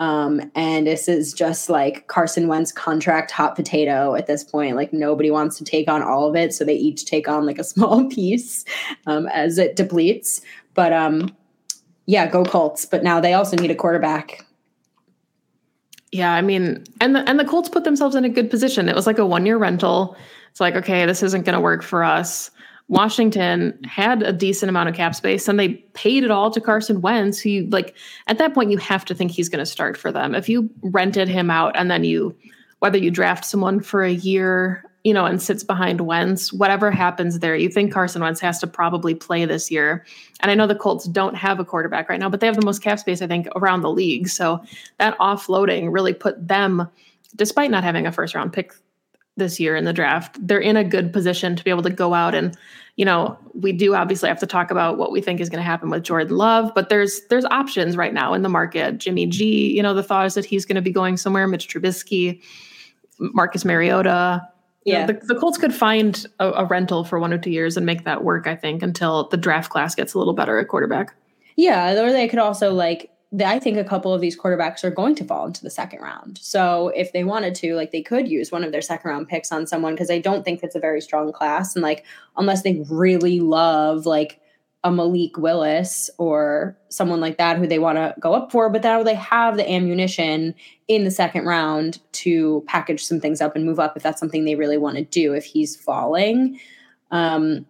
Um, 0.00 0.50
and 0.54 0.86
this 0.86 1.08
is 1.08 1.34
just 1.34 1.68
like 1.68 2.06
Carson 2.06 2.48
Wentz 2.48 2.72
contract 2.72 3.30
hot 3.30 3.54
potato 3.54 4.14
at 4.14 4.26
this 4.26 4.42
point. 4.42 4.74
Like 4.74 4.94
nobody 4.94 5.30
wants 5.30 5.58
to 5.58 5.64
take 5.64 5.88
on 5.88 6.02
all 6.02 6.26
of 6.26 6.34
it, 6.34 6.54
so 6.54 6.64
they 6.64 6.74
each 6.74 7.04
take 7.04 7.28
on 7.28 7.44
like 7.46 7.58
a 7.58 7.64
small 7.72 8.08
piece 8.08 8.64
um, 9.06 9.28
as 9.28 9.58
it 9.58 9.76
depletes. 9.76 10.40
But 10.74 10.92
um, 10.94 11.36
yeah, 12.06 12.26
go 12.26 12.44
Colts. 12.44 12.86
But 12.86 13.04
now 13.04 13.20
they 13.20 13.34
also 13.34 13.56
need 13.56 13.70
a 13.70 13.74
quarterback. 13.74 14.44
Yeah, 16.12 16.32
I 16.32 16.40
mean, 16.40 16.82
and 17.00 17.14
the 17.14 17.20
and 17.28 17.38
the 17.38 17.44
Colts 17.44 17.68
put 17.68 17.84
themselves 17.84 18.16
in 18.16 18.24
a 18.24 18.28
good 18.30 18.50
position. 18.50 18.88
It 18.88 18.96
was 18.96 19.06
like 19.06 19.18
a 19.18 19.26
one 19.26 19.44
year 19.44 19.58
rental. 19.58 20.16
It's 20.50 20.60
like 20.60 20.74
okay, 20.76 21.04
this 21.04 21.22
isn't 21.22 21.44
going 21.44 21.54
to 21.54 21.60
work 21.60 21.82
for 21.82 22.02
us. 22.02 22.50
Washington 22.90 23.78
had 23.84 24.20
a 24.24 24.32
decent 24.32 24.68
amount 24.68 24.88
of 24.88 24.96
cap 24.96 25.14
space 25.14 25.46
and 25.46 25.60
they 25.60 25.74
paid 25.94 26.24
it 26.24 26.32
all 26.32 26.50
to 26.50 26.60
Carson 26.60 27.00
Wentz, 27.00 27.38
who 27.38 27.48
you 27.48 27.66
like 27.68 27.94
at 28.26 28.38
that 28.38 28.52
point 28.52 28.72
you 28.72 28.78
have 28.78 29.04
to 29.04 29.14
think 29.14 29.30
he's 29.30 29.48
going 29.48 29.60
to 29.60 29.66
start 29.66 29.96
for 29.96 30.10
them. 30.10 30.34
If 30.34 30.48
you 30.48 30.68
rented 30.82 31.28
him 31.28 31.50
out 31.50 31.76
and 31.76 31.88
then 31.88 32.02
you 32.02 32.36
whether 32.80 32.98
you 32.98 33.12
draft 33.12 33.44
someone 33.44 33.78
for 33.78 34.02
a 34.02 34.10
year, 34.10 34.84
you 35.04 35.14
know, 35.14 35.24
and 35.24 35.40
sits 35.40 35.62
behind 35.62 36.00
Wentz, 36.00 36.52
whatever 36.52 36.90
happens 36.90 37.38
there, 37.38 37.54
you 37.54 37.68
think 37.68 37.92
Carson 37.92 38.22
Wentz 38.22 38.40
has 38.40 38.58
to 38.58 38.66
probably 38.66 39.14
play 39.14 39.44
this 39.44 39.70
year. 39.70 40.04
And 40.40 40.50
I 40.50 40.56
know 40.56 40.66
the 40.66 40.74
Colts 40.74 41.06
don't 41.06 41.36
have 41.36 41.60
a 41.60 41.64
quarterback 41.64 42.08
right 42.08 42.18
now, 42.18 42.28
but 42.28 42.40
they 42.40 42.46
have 42.46 42.56
the 42.56 42.66
most 42.66 42.82
cap 42.82 42.98
space, 42.98 43.22
I 43.22 43.28
think, 43.28 43.46
around 43.54 43.82
the 43.82 43.92
league. 43.92 44.28
So 44.28 44.64
that 44.98 45.16
offloading 45.18 45.92
really 45.92 46.12
put 46.12 46.48
them, 46.48 46.88
despite 47.36 47.70
not 47.70 47.84
having 47.84 48.06
a 48.06 48.12
first 48.12 48.34
round 48.34 48.52
pick 48.52 48.72
this 49.40 49.58
year 49.58 49.74
in 49.74 49.84
the 49.84 49.92
draft, 49.92 50.36
they're 50.40 50.60
in 50.60 50.76
a 50.76 50.84
good 50.84 51.12
position 51.12 51.56
to 51.56 51.64
be 51.64 51.70
able 51.70 51.82
to 51.82 51.90
go 51.90 52.14
out 52.14 52.36
and 52.36 52.56
you 52.96 53.06
know, 53.06 53.38
we 53.54 53.72
do 53.72 53.94
obviously 53.94 54.28
have 54.28 54.40
to 54.40 54.46
talk 54.46 54.70
about 54.70 54.98
what 54.98 55.10
we 55.10 55.22
think 55.22 55.40
is 55.40 55.48
going 55.48 55.60
to 55.60 55.64
happen 55.64 55.88
with 55.88 56.02
Jordan 56.02 56.36
Love, 56.36 56.72
but 56.74 56.90
there's 56.90 57.22
there's 57.30 57.46
options 57.46 57.96
right 57.96 58.12
now 58.12 58.34
in 58.34 58.42
the 58.42 58.50
market. 58.50 58.98
Jimmy 58.98 59.24
G, 59.24 59.74
you 59.74 59.82
know, 59.82 59.94
the 59.94 60.02
thought 60.02 60.26
is 60.26 60.34
that 60.34 60.44
he's 60.44 60.66
going 60.66 60.76
to 60.76 60.82
be 60.82 60.90
going 60.90 61.16
somewhere. 61.16 61.46
Mitch 61.46 61.66
Trubisky, 61.66 62.42
Marcus 63.18 63.64
Mariota. 63.64 64.46
Yeah, 64.84 65.06
the, 65.06 65.14
the, 65.14 65.34
Colts 65.34 65.56
could 65.56 65.74
find 65.74 66.26
a, 66.40 66.50
a 66.50 66.64
rental 66.66 67.04
for 67.04 67.18
one 67.18 67.32
or 67.32 67.38
two 67.38 67.50
years 67.50 67.78
and 67.78 67.86
make 67.86 68.04
that 68.04 68.22
work. 68.22 68.46
I 68.46 68.54
think 68.54 68.82
until 68.82 69.28
the 69.28 69.38
draft 69.38 69.70
class 69.70 69.94
gets 69.94 70.12
a 70.12 70.18
little 70.18 70.34
better 70.34 70.58
at 70.58 70.68
quarterback. 70.68 71.14
Yeah, 71.56 71.92
or 72.02 72.12
they 72.12 72.28
could 72.28 72.38
also 72.38 72.74
like 72.74 73.10
I 73.44 73.60
think 73.60 73.76
a 73.76 73.84
couple 73.84 74.12
of 74.12 74.20
these 74.20 74.38
quarterbacks 74.38 74.82
are 74.82 74.90
going 74.90 75.14
to 75.16 75.24
fall 75.24 75.46
into 75.46 75.62
the 75.62 75.70
second 75.70 76.00
round. 76.00 76.38
So 76.38 76.88
if 76.88 77.12
they 77.12 77.22
wanted 77.22 77.54
to, 77.56 77.76
like 77.76 77.92
they 77.92 78.02
could 78.02 78.26
use 78.26 78.50
one 78.50 78.64
of 78.64 78.72
their 78.72 78.82
second 78.82 79.08
round 79.08 79.28
picks 79.28 79.52
on 79.52 79.68
someone 79.68 79.94
because 79.94 80.10
I 80.10 80.18
don't 80.18 80.44
think 80.44 80.62
it's 80.62 80.74
a 80.74 80.80
very 80.80 81.00
strong 81.00 81.32
class. 81.32 81.76
And 81.76 81.82
like 81.82 82.04
unless 82.36 82.62
they 82.62 82.84
really 82.90 83.38
love 83.38 84.04
like 84.04 84.40
a 84.82 84.90
Malik 84.90 85.36
Willis 85.36 86.10
or 86.18 86.76
someone 86.88 87.20
like 87.20 87.36
that 87.38 87.58
who 87.58 87.66
they 87.66 87.78
want 87.78 87.98
to 87.98 88.14
go 88.18 88.32
up 88.34 88.50
for, 88.50 88.68
but 88.68 88.82
now 88.82 89.02
they 89.02 89.14
have 89.14 89.56
the 89.56 89.70
ammunition 89.70 90.54
in 90.88 91.04
the 91.04 91.10
second 91.10 91.44
round 91.44 92.00
to 92.12 92.64
package 92.66 93.04
some 93.04 93.20
things 93.20 93.40
up 93.40 93.54
and 93.54 93.64
move 93.64 93.78
up 93.78 93.96
if 93.96 94.02
that's 94.02 94.18
something 94.18 94.44
they 94.44 94.56
really 94.56 94.78
want 94.78 94.96
to 94.96 95.04
do 95.04 95.34
if 95.34 95.44
he's 95.44 95.76
falling. 95.76 96.58
Um, 97.10 97.66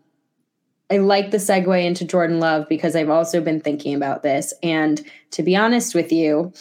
I 0.91 0.99
like 0.99 1.31
the 1.31 1.37
segue 1.37 1.85
into 1.85 2.05
Jordan 2.05 2.41
Love 2.41 2.69
because 2.69 2.97
I've 2.97 3.11
also 3.11 3.41
been 3.41 3.61
thinking 3.61 3.95
about 3.95 4.23
this. 4.23 4.53
And 4.63 5.05
to 5.31 5.43
be 5.43 5.55
honest 5.57 5.95
with 5.95 6.11
you, 6.11 6.53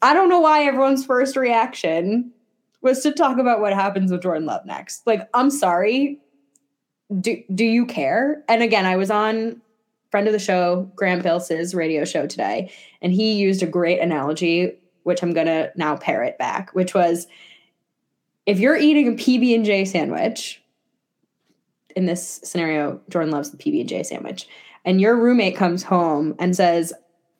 I 0.00 0.14
don't 0.14 0.28
know 0.28 0.40
why 0.40 0.64
everyone's 0.64 1.04
first 1.04 1.36
reaction 1.36 2.32
was 2.80 3.02
to 3.02 3.12
talk 3.12 3.38
about 3.38 3.60
what 3.60 3.72
happens 3.72 4.10
with 4.10 4.22
Jordan 4.22 4.46
Love 4.46 4.64
next. 4.64 5.06
Like, 5.06 5.28
I'm 5.34 5.50
sorry. 5.50 6.18
Do 7.20 7.42
do 7.54 7.64
you 7.64 7.84
care? 7.84 8.42
And 8.48 8.62
again, 8.62 8.86
I 8.86 8.96
was 8.96 9.10
on 9.10 9.60
friend 10.10 10.26
of 10.26 10.32
the 10.32 10.38
show, 10.38 10.90
Graham 10.94 11.22
Pils's 11.22 11.74
radio 11.74 12.04
show 12.04 12.26
today, 12.26 12.70
and 13.02 13.12
he 13.12 13.34
used 13.34 13.62
a 13.62 13.66
great 13.66 14.00
analogy, 14.00 14.72
which 15.02 15.22
I'm 15.22 15.34
gonna 15.34 15.70
now 15.76 15.96
parrot 15.96 16.38
back, 16.38 16.70
which 16.70 16.94
was 16.94 17.26
if 18.46 18.58
you're 18.58 18.76
eating 18.76 19.08
a 19.08 19.12
PB 19.12 19.54
and 19.54 19.64
J 19.64 19.84
sandwich, 19.84 20.62
in 21.96 22.06
this 22.06 22.40
scenario, 22.42 23.00
Jordan 23.08 23.30
loves 23.30 23.50
the 23.50 23.56
PB 23.56 23.80
and 23.80 23.88
J 23.88 24.02
sandwich, 24.02 24.48
and 24.84 25.00
your 25.00 25.16
roommate 25.16 25.56
comes 25.56 25.82
home 25.82 26.34
and 26.38 26.54
says, 26.56 26.92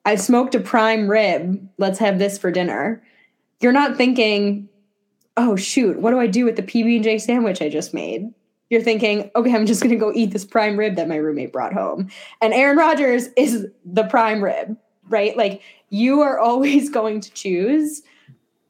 "I 0.05 0.17
smoked 0.17 0.55
a 0.55 0.61
prime 0.61 1.09
rib. 1.09 1.69
Let's 1.79 1.99
have 1.99 2.19
this 2.19 2.39
for 2.39 2.51
dinner." 2.51 3.03
You're 3.61 3.73
not 3.73 3.97
thinking, 3.97 4.69
"Oh 5.37 5.57
shoot, 5.57 5.99
what 5.99 6.11
do 6.11 6.21
I 6.21 6.27
do 6.27 6.45
with 6.45 6.57
the 6.57 6.63
PB 6.63 6.97
and 6.97 7.05
J 7.05 7.19
sandwich 7.19 7.63
I 7.63 7.69
just 7.69 7.95
made?" 7.95 8.33
you're 8.71 8.83
thinking, 8.83 9.31
okay, 9.37 9.55
I'm 9.55 9.67
just 9.67 9.83
going 9.83 9.95
to 9.95 9.97
go 9.97 10.13
eat 10.15 10.33
this 10.33 10.45
prime 10.45 10.77
rib 10.77 10.97
that 10.97 11.09
my 11.09 11.17
roommate 11.17 11.53
brought 11.53 11.73
home. 11.73 12.09
And 12.41 12.53
Aaron 12.53 12.77
Rodgers 12.77 13.29
is 13.37 13.67
the 13.85 14.05
prime 14.05 14.43
rib, 14.43 14.77
right? 15.09 15.37
Like 15.37 15.63
you 15.91 16.21
are 16.21 16.39
always 16.39 16.91
going 16.99 17.21
to 17.21 17.31
choose 17.33 18.03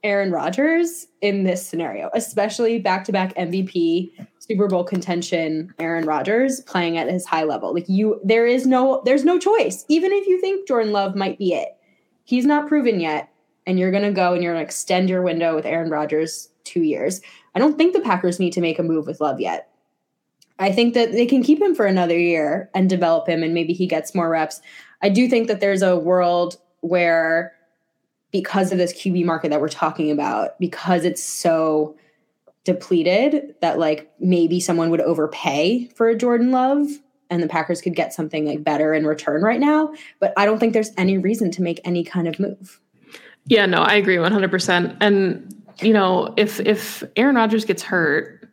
Aaron 0.02 0.30
Rodgers 0.30 1.06
in 1.22 1.44
this 1.44 1.66
scenario, 1.66 2.10
especially 2.12 2.78
back 2.78 3.04
to 3.04 3.12
back 3.12 3.34
MVP, 3.36 4.12
Super 4.46 4.68
Bowl 4.68 4.84
contention, 4.84 5.72
Aaron 5.78 6.04
Rodgers 6.04 6.60
playing 6.60 6.98
at 6.98 7.08
his 7.08 7.24
high 7.24 7.44
level. 7.44 7.72
Like 7.72 7.88
you, 7.88 8.20
there 8.22 8.46
is 8.46 8.66
no, 8.66 9.00
there's 9.06 9.24
no 9.24 9.38
choice. 9.38 9.86
Even 9.88 10.12
if 10.12 10.26
you 10.26 10.38
think 10.38 10.68
Jordan 10.68 10.92
Love 10.92 11.16
might 11.16 11.38
be 11.38 11.54
it, 11.54 11.68
he's 12.24 12.44
not 12.44 12.68
proven 12.68 13.00
yet. 13.00 13.30
And 13.66 13.78
you're 13.78 13.90
going 13.90 14.02
to 14.02 14.12
go 14.12 14.34
and 14.34 14.42
you're 14.42 14.52
going 14.52 14.62
to 14.62 14.66
extend 14.66 15.08
your 15.08 15.22
window 15.22 15.54
with 15.54 15.64
Aaron 15.64 15.88
Rodgers 15.88 16.50
two 16.64 16.82
years. 16.82 17.22
I 17.54 17.58
don't 17.58 17.78
think 17.78 17.94
the 17.94 18.00
Packers 18.00 18.38
need 18.38 18.52
to 18.52 18.60
make 18.60 18.78
a 18.78 18.82
move 18.82 19.06
with 19.06 19.22
Love 19.22 19.40
yet. 19.40 19.70
I 20.58 20.70
think 20.70 20.92
that 20.92 21.12
they 21.12 21.24
can 21.24 21.42
keep 21.42 21.60
him 21.62 21.74
for 21.74 21.86
another 21.86 22.18
year 22.18 22.70
and 22.74 22.88
develop 22.88 23.26
him, 23.26 23.42
and 23.42 23.54
maybe 23.54 23.72
he 23.72 23.86
gets 23.86 24.14
more 24.14 24.28
reps. 24.28 24.60
I 25.02 25.08
do 25.08 25.26
think 25.26 25.48
that 25.48 25.60
there's 25.60 25.82
a 25.82 25.96
world 25.96 26.58
where, 26.80 27.54
because 28.30 28.70
of 28.72 28.78
this 28.78 28.92
QB 28.92 29.24
market 29.24 29.48
that 29.50 29.60
we're 29.60 29.68
talking 29.68 30.10
about, 30.10 30.58
because 30.60 31.04
it's 31.04 31.22
so 31.22 31.96
depleted, 32.64 33.54
that 33.60 33.78
like 33.78 34.10
maybe 34.18 34.60
someone 34.60 34.90
would 34.90 35.00
overpay 35.00 35.88
for 35.94 36.08
a 36.08 36.16
Jordan 36.16 36.50
Love 36.50 36.88
and 37.30 37.42
the 37.42 37.48
Packers 37.48 37.80
could 37.80 37.94
get 37.94 38.12
something 38.12 38.46
like 38.46 38.64
better 38.64 38.94
in 38.94 39.06
return 39.06 39.42
right 39.42 39.60
now. 39.60 39.92
But 40.20 40.32
I 40.36 40.44
don't 40.44 40.58
think 40.58 40.72
there's 40.72 40.92
any 40.96 41.18
reason 41.18 41.50
to 41.52 41.62
make 41.62 41.80
any 41.84 42.04
kind 42.04 42.28
of 42.28 42.38
move. 42.38 42.80
Yeah, 43.46 43.66
no, 43.66 43.82
I 43.82 43.94
agree 43.94 44.16
100%. 44.16 44.96
And 45.00 45.54
you 45.80 45.92
know, 45.92 46.32
if 46.36 46.60
if 46.60 47.02
Aaron 47.16 47.36
Rodgers 47.36 47.64
gets 47.64 47.82
hurt, 47.82 48.48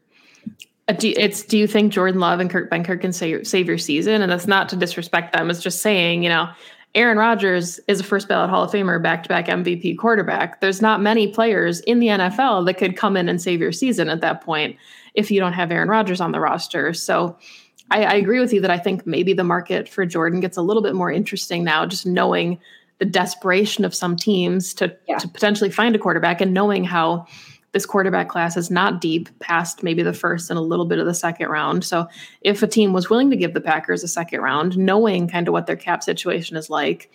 uh, 0.88 0.96
it's 1.02 1.44
do 1.44 1.58
you 1.58 1.68
think 1.68 1.94
Jordan 1.94 2.20
Love 2.20 2.40
and 2.40 2.50
Kurt 2.50 2.70
Benkert 2.70 3.02
can 3.02 3.14
save 3.14 3.68
your 3.68 3.78
season? 3.78 4.22
And 4.22 4.32
that's 4.32 4.48
not 4.48 4.70
to 4.70 4.76
disrespect 4.76 5.34
them. 5.34 5.50
It's 5.50 5.62
just 5.62 5.82
saying, 5.82 6.24
you 6.24 6.30
know, 6.30 6.50
Aaron 6.94 7.18
Rodgers 7.18 7.80
is 7.88 8.02
a 8.02 8.04
first 8.04 8.28
ballot 8.28 8.50
Hall 8.50 8.64
of 8.64 8.72
Famer, 8.72 9.02
back 9.02 9.24
to 9.24 9.30
back 9.30 9.48
MVP 9.48 9.98
quarterback. 9.98 10.60
There's 10.60 10.82
not 10.82 11.02
many 11.02 11.28
players 11.28 11.80
in 11.82 12.00
the 12.00 12.08
NFL 12.08 12.66
that 12.66 12.74
could 12.74 12.98
come 12.98 13.16
in 13.16 13.30
and 13.30 13.42
save 13.42 13.62
your 13.62 13.72
season 13.72 14.10
at 14.10 14.22
that 14.22 14.42
point 14.42 14.76
if 15.14 15.32
you 15.32 15.40
don't 15.40 15.54
have 15.54 15.72
Aaron 15.72 15.88
Rodgers 15.88 16.20
on 16.20 16.34
the 16.34 16.40
roster. 16.40 16.94
So 16.94 17.38
I, 17.92 18.04
I 18.04 18.14
agree 18.16 18.40
with 18.40 18.52
you 18.52 18.60
that 18.62 18.72
I 18.72 18.78
think 18.78 19.08
maybe 19.08 19.34
the 19.34 19.44
market 19.44 19.88
for 19.88 20.06
Jordan 20.06 20.42
gets 20.42 20.58
a 20.58 20.62
little 20.62 20.84
bit 20.84 20.96
more 20.96 21.12
interesting 21.12 21.64
now, 21.64 21.86
just 21.86 22.06
knowing 22.06 22.60
the 22.98 23.06
desperation 23.06 23.86
of 23.86 23.96
some 23.96 24.16
teams 24.16 24.74
to, 24.76 24.96
yeah. 25.08 25.18
to 25.18 25.28
potentially 25.28 25.72
find 25.72 25.96
a 25.96 26.00
quarterback 26.00 26.42
and 26.42 26.54
knowing 26.54 26.84
how 26.84 27.26
this 27.74 27.86
quarterback 27.86 28.28
class 28.30 28.58
is 28.58 28.70
not 28.70 29.00
deep 29.00 29.30
past 29.40 29.82
maybe 29.82 30.04
the 30.04 30.14
first 30.14 30.50
and 30.50 30.60
a 30.60 30.62
little 30.62 30.86
bit 30.86 31.00
of 31.00 31.06
the 31.06 31.14
second 31.14 31.48
round. 31.48 31.86
So 31.86 32.08
if 32.42 32.62
a 32.62 32.68
team 32.68 32.94
was 32.94 33.10
willing 33.10 33.30
to 33.30 33.38
give 33.38 33.54
the 33.54 33.62
Packers 33.62 34.04
a 34.04 34.08
second 34.08 34.42
round, 34.42 34.78
knowing 34.78 35.28
kind 35.28 35.48
of 35.48 35.54
what 35.54 35.68
their 35.68 35.78
cap 35.78 36.04
situation 36.04 36.58
is 36.58 36.70
like, 36.70 37.10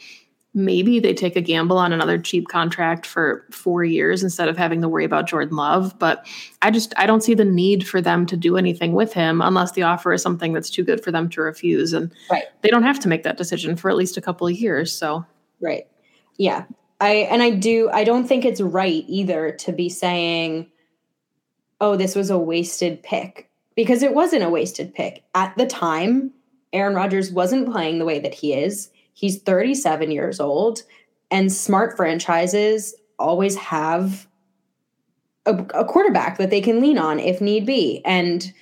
maybe 0.55 0.99
they 0.99 1.13
take 1.13 1.37
a 1.37 1.41
gamble 1.43 1.77
on 1.77 1.93
another 1.93 2.19
cheap 2.19 2.49
contract 2.49 3.05
for 3.05 3.45
four 3.51 3.85
years 3.85 4.23
instead 4.23 4.49
of 4.49 4.57
having 4.57 4.81
to 4.81 4.89
worry 4.89 5.05
about 5.05 5.29
Jordan 5.29 5.55
Love. 5.55 5.97
But 5.99 6.27
I 6.63 6.71
just 6.71 6.95
I 6.97 7.05
don't 7.07 7.23
see 7.23 7.35
the 7.35 7.45
need 7.45 7.87
for 7.87 8.01
them 8.01 8.25
to 8.27 8.37
do 8.37 8.57
anything 8.57 8.95
with 8.95 9.13
him 9.13 9.43
unless 9.43 9.73
the 9.73 9.83
offer 9.83 10.15
is 10.15 10.23
something 10.23 10.55
that's 10.55 10.71
too 10.71 10.83
good 10.83 11.05
for 11.05 11.13
them 11.13 11.29
to 11.31 11.43
refuse. 11.43 11.93
And 11.93 12.11
right. 12.31 12.45
they 12.63 12.71
don't 12.71 12.85
have 12.85 12.99
to 13.01 13.09
make 13.09 13.23
that 13.25 13.37
decision 13.37 13.77
for 13.77 13.91
at 13.91 13.97
least 13.97 14.17
a 14.17 14.23
couple 14.23 14.47
of 14.47 14.55
years. 14.55 14.91
So 14.91 15.27
right. 15.61 15.87
Yeah. 16.39 16.65
I 17.01 17.11
and 17.31 17.43
I 17.43 17.51
do 17.51 17.91
I 17.93 18.05
don't 18.05 18.27
think 18.27 18.45
it's 18.45 18.61
right 18.61 19.05
either 19.07 19.53
to 19.53 19.73
be 19.73 19.89
saying 19.89 20.71
oh 21.81 21.97
this 21.97 22.15
was 22.15 22.31
a 22.31 22.39
wasted 22.39 23.03
pick 23.03 23.51
because 23.75 24.03
it 24.03 24.15
wasn't 24.15 24.43
a 24.43 24.49
wasted 24.49 24.95
pick. 24.95 25.25
At 25.35 25.57
the 25.57 25.67
time, 25.67 26.33
Aaron 26.73 26.95
Rodgers 26.95 27.31
wasn't 27.31 27.71
playing 27.71 27.99
the 27.99 28.05
way 28.05 28.19
that 28.19 28.35
he 28.35 28.55
is. 28.55 28.91
He's 29.13 29.41
37 29.43 30.11
years 30.11 30.41
old 30.41 30.83
and 31.31 31.53
smart 31.53 31.97
franchises 31.97 32.95
always 33.19 33.57
have 33.57 34.27
a, 35.47 35.55
a 35.75 35.85
quarterback 35.85 36.39
that 36.39 36.51
they 36.51 36.61
can 36.61 36.81
lean 36.81 36.99
on 36.99 37.19
if 37.19 37.41
need 37.41 37.65
be 37.67 38.03
and 38.05 38.53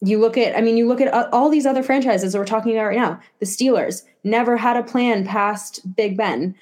you 0.00 0.18
look 0.18 0.36
at 0.36 0.56
i 0.56 0.60
mean 0.60 0.76
you 0.76 0.88
look 0.88 1.00
at 1.00 1.32
all 1.32 1.48
these 1.48 1.66
other 1.66 1.82
franchises 1.82 2.32
that 2.32 2.38
we're 2.38 2.44
talking 2.44 2.72
about 2.72 2.86
right 2.86 2.98
now 2.98 3.20
the 3.38 3.46
steelers 3.46 4.02
never 4.24 4.56
had 4.56 4.76
a 4.76 4.82
plan 4.82 5.24
past 5.24 5.80
big 5.94 6.16
ben 6.16 6.54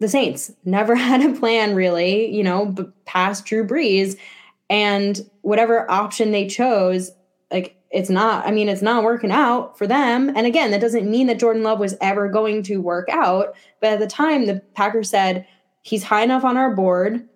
the 0.00 0.08
Saints 0.08 0.50
never 0.64 0.94
had 0.96 1.22
a 1.22 1.38
plan 1.38 1.74
really, 1.74 2.34
you 2.34 2.42
know, 2.42 2.74
past 3.04 3.44
Drew 3.44 3.66
Brees. 3.66 4.18
And 4.68 5.28
whatever 5.42 5.90
option 5.90 6.30
they 6.30 6.46
chose, 6.46 7.10
like 7.50 7.76
it's 7.90 8.10
not, 8.10 8.46
I 8.46 8.52
mean, 8.52 8.68
it's 8.68 8.82
not 8.82 9.02
working 9.02 9.32
out 9.32 9.76
for 9.76 9.86
them. 9.86 10.30
And 10.36 10.46
again, 10.46 10.70
that 10.70 10.80
doesn't 10.80 11.10
mean 11.10 11.26
that 11.26 11.40
Jordan 11.40 11.64
Love 11.64 11.80
was 11.80 11.96
ever 12.00 12.28
going 12.28 12.62
to 12.64 12.78
work 12.78 13.08
out. 13.10 13.54
But 13.80 13.94
at 13.94 13.98
the 13.98 14.06
time, 14.06 14.46
the 14.46 14.62
Packers 14.74 15.10
said, 15.10 15.46
he's 15.82 16.04
high 16.04 16.22
enough 16.22 16.44
on 16.44 16.56
our 16.56 16.74
board. 16.74 17.28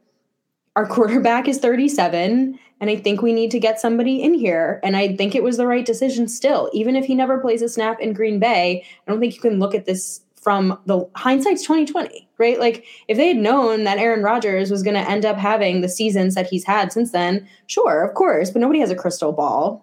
Our 0.76 0.86
quarterback 0.88 1.48
is 1.48 1.58
37. 1.58 2.58
And 2.80 2.90
I 2.90 2.96
think 2.96 3.20
we 3.20 3.32
need 3.32 3.50
to 3.52 3.60
get 3.60 3.80
somebody 3.80 4.22
in 4.22 4.34
here. 4.34 4.80
And 4.84 4.96
I 4.96 5.16
think 5.16 5.34
it 5.34 5.42
was 5.42 5.56
the 5.56 5.66
right 5.66 5.84
decision 5.84 6.28
still. 6.28 6.70
Even 6.72 6.94
if 6.94 7.04
he 7.04 7.14
never 7.14 7.38
plays 7.38 7.62
a 7.62 7.68
snap 7.68 7.98
in 7.98 8.12
Green 8.12 8.38
Bay, 8.38 8.84
I 9.06 9.10
don't 9.10 9.20
think 9.20 9.34
you 9.34 9.40
can 9.40 9.58
look 9.58 9.74
at 9.74 9.86
this 9.86 10.20
from 10.44 10.78
the 10.84 11.08
hindsight's 11.16 11.62
2020, 11.62 12.28
right? 12.38 12.60
Like 12.60 12.84
if 13.08 13.16
they 13.16 13.28
had 13.28 13.38
known 13.38 13.84
that 13.84 13.98
Aaron 13.98 14.22
Rodgers 14.22 14.70
was 14.70 14.82
going 14.82 14.94
to 14.94 15.10
end 15.10 15.24
up 15.24 15.38
having 15.38 15.80
the 15.80 15.88
seasons 15.88 16.34
that 16.34 16.46
he's 16.46 16.64
had 16.64 16.92
since 16.92 17.10
then, 17.12 17.48
sure, 17.66 18.04
of 18.04 18.14
course, 18.14 18.50
but 18.50 18.60
nobody 18.60 18.78
has 18.78 18.90
a 18.90 18.94
crystal 18.94 19.32
ball. 19.32 19.82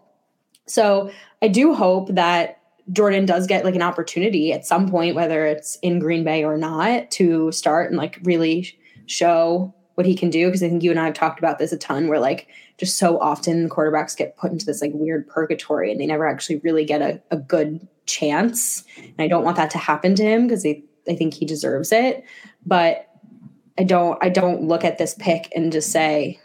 So 0.67 1.12
I 1.41 1.47
do 1.47 1.74
hope 1.74 2.13
that 2.13 2.60
Jordan 2.93 3.26
does 3.26 3.47
get 3.47 3.65
like 3.65 3.76
an 3.76 3.82
opportunity 3.82 4.54
at 4.54 4.65
some 4.65 4.88
point, 4.88 5.15
whether 5.15 5.45
it's 5.45 5.78
in 5.78 5.97
Green 5.97 6.24
Bay 6.24 6.43
or 6.43 6.58
not, 6.58 7.10
to 7.12 7.52
start 7.52 7.89
and 7.89 7.97
like 7.97 8.19
really 8.24 8.78
show 9.08 9.74
what 9.95 10.06
he 10.06 10.15
can 10.15 10.30
do. 10.30 10.47
Because 10.47 10.63
I 10.63 10.69
think 10.69 10.84
you 10.84 10.91
and 10.91 10.99
I 10.99 11.06
have 11.06 11.13
talked 11.13 11.39
about 11.39 11.60
this 11.60 11.71
a 11.71 11.77
ton, 11.77 12.08
where 12.08 12.19
like 12.19 12.47
just 12.77 12.97
so 12.97 13.19
often 13.19 13.69
quarterbacks 13.69 14.17
get 14.17 14.38
put 14.38 14.51
into 14.51 14.65
this 14.65 14.82
like 14.82 14.91
weird 14.93 15.27
purgatory 15.27 15.91
and 15.91 15.99
they 15.99 16.06
never 16.06 16.27
actually 16.27 16.58
really 16.58 16.86
get 16.86 17.01
a, 17.01 17.21
a 17.32 17.38
good 17.38 17.88
chance. 18.06 18.84
And 18.97 19.15
I 19.19 19.27
don't 19.27 19.43
want 19.43 19.58
that 19.58 19.71
to 19.71 19.77
happen 19.77 20.15
to 20.15 20.23
him 20.23 20.47
because 20.47 20.65
I, 20.65 20.82
I 21.08 21.15
think 21.15 21.34
he 21.34 21.45
deserves 21.45 21.91
it. 21.91 22.23
But 22.65 23.08
I 23.77 23.84
don't 23.84 24.17
I 24.23 24.30
don't 24.30 24.67
look 24.67 24.84
at 24.84 24.97
this 24.97 25.15
pick 25.15 25.51
and 25.56 25.71
just 25.71 25.91
say, 25.91 26.39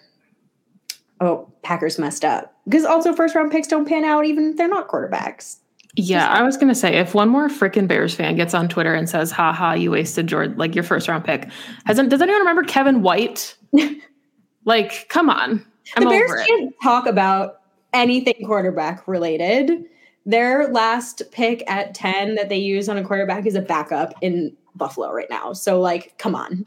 oh, 1.20 1.52
Packers 1.62 1.98
messed 1.98 2.24
up. 2.24 2.54
Because 2.64 2.85
also 2.85 3.12
first 3.12 3.35
round 3.35 3.50
picks 3.50 3.68
don't 3.68 3.87
pan 3.87 4.04
out 4.04 4.24
even 4.24 4.50
if 4.50 4.56
they're 4.56 4.68
not 4.68 4.88
quarterbacks. 4.88 5.59
Yeah, 5.96 6.28
I 6.28 6.42
was 6.42 6.56
gonna 6.56 6.74
say 6.74 6.96
if 6.96 7.14
one 7.14 7.28
more 7.28 7.48
freaking 7.48 7.88
Bears 7.88 8.14
fan 8.14 8.37
gets 8.37 8.54
on 8.54 8.68
Twitter 8.68 8.94
and 8.94 9.09
says, 9.09 9.30
"Ha 9.32 9.52
ha, 9.52 9.72
you 9.72 9.90
wasted 9.90 10.26
Jordan 10.26 10.56
like 10.59 10.74
your 10.74 10.85
first 10.85 11.09
round 11.09 11.24
pick," 11.24 11.48
hasn't 11.87 12.11
does 12.11 12.20
anyone 12.20 12.40
remember 12.40 12.62
Kevin 12.62 13.02
White? 13.02 13.56
like, 14.64 15.09
come 15.09 15.30
on, 15.30 15.64
I'm 15.96 16.04
the 16.04 16.11
Bears 16.11 16.46
can't 16.46 16.74
talk 16.82 17.06
about 17.06 17.61
anything 17.94 18.44
quarterback 18.44 19.09
related 19.09 19.87
their 20.26 20.66
last 20.68 21.22
pick 21.30 21.62
at 21.70 21.94
10 21.94 22.35
that 22.35 22.48
they 22.48 22.59
use 22.59 22.88
on 22.88 22.98
a 22.98 23.04
quarterback 23.04 23.46
is 23.46 23.54
a 23.54 23.62
backup 23.62 24.12
in 24.20 24.54
Buffalo 24.74 25.12
right 25.12 25.30
now. 25.30 25.52
So 25.52 25.80
like, 25.80 26.18
come 26.18 26.35
on. 26.35 26.64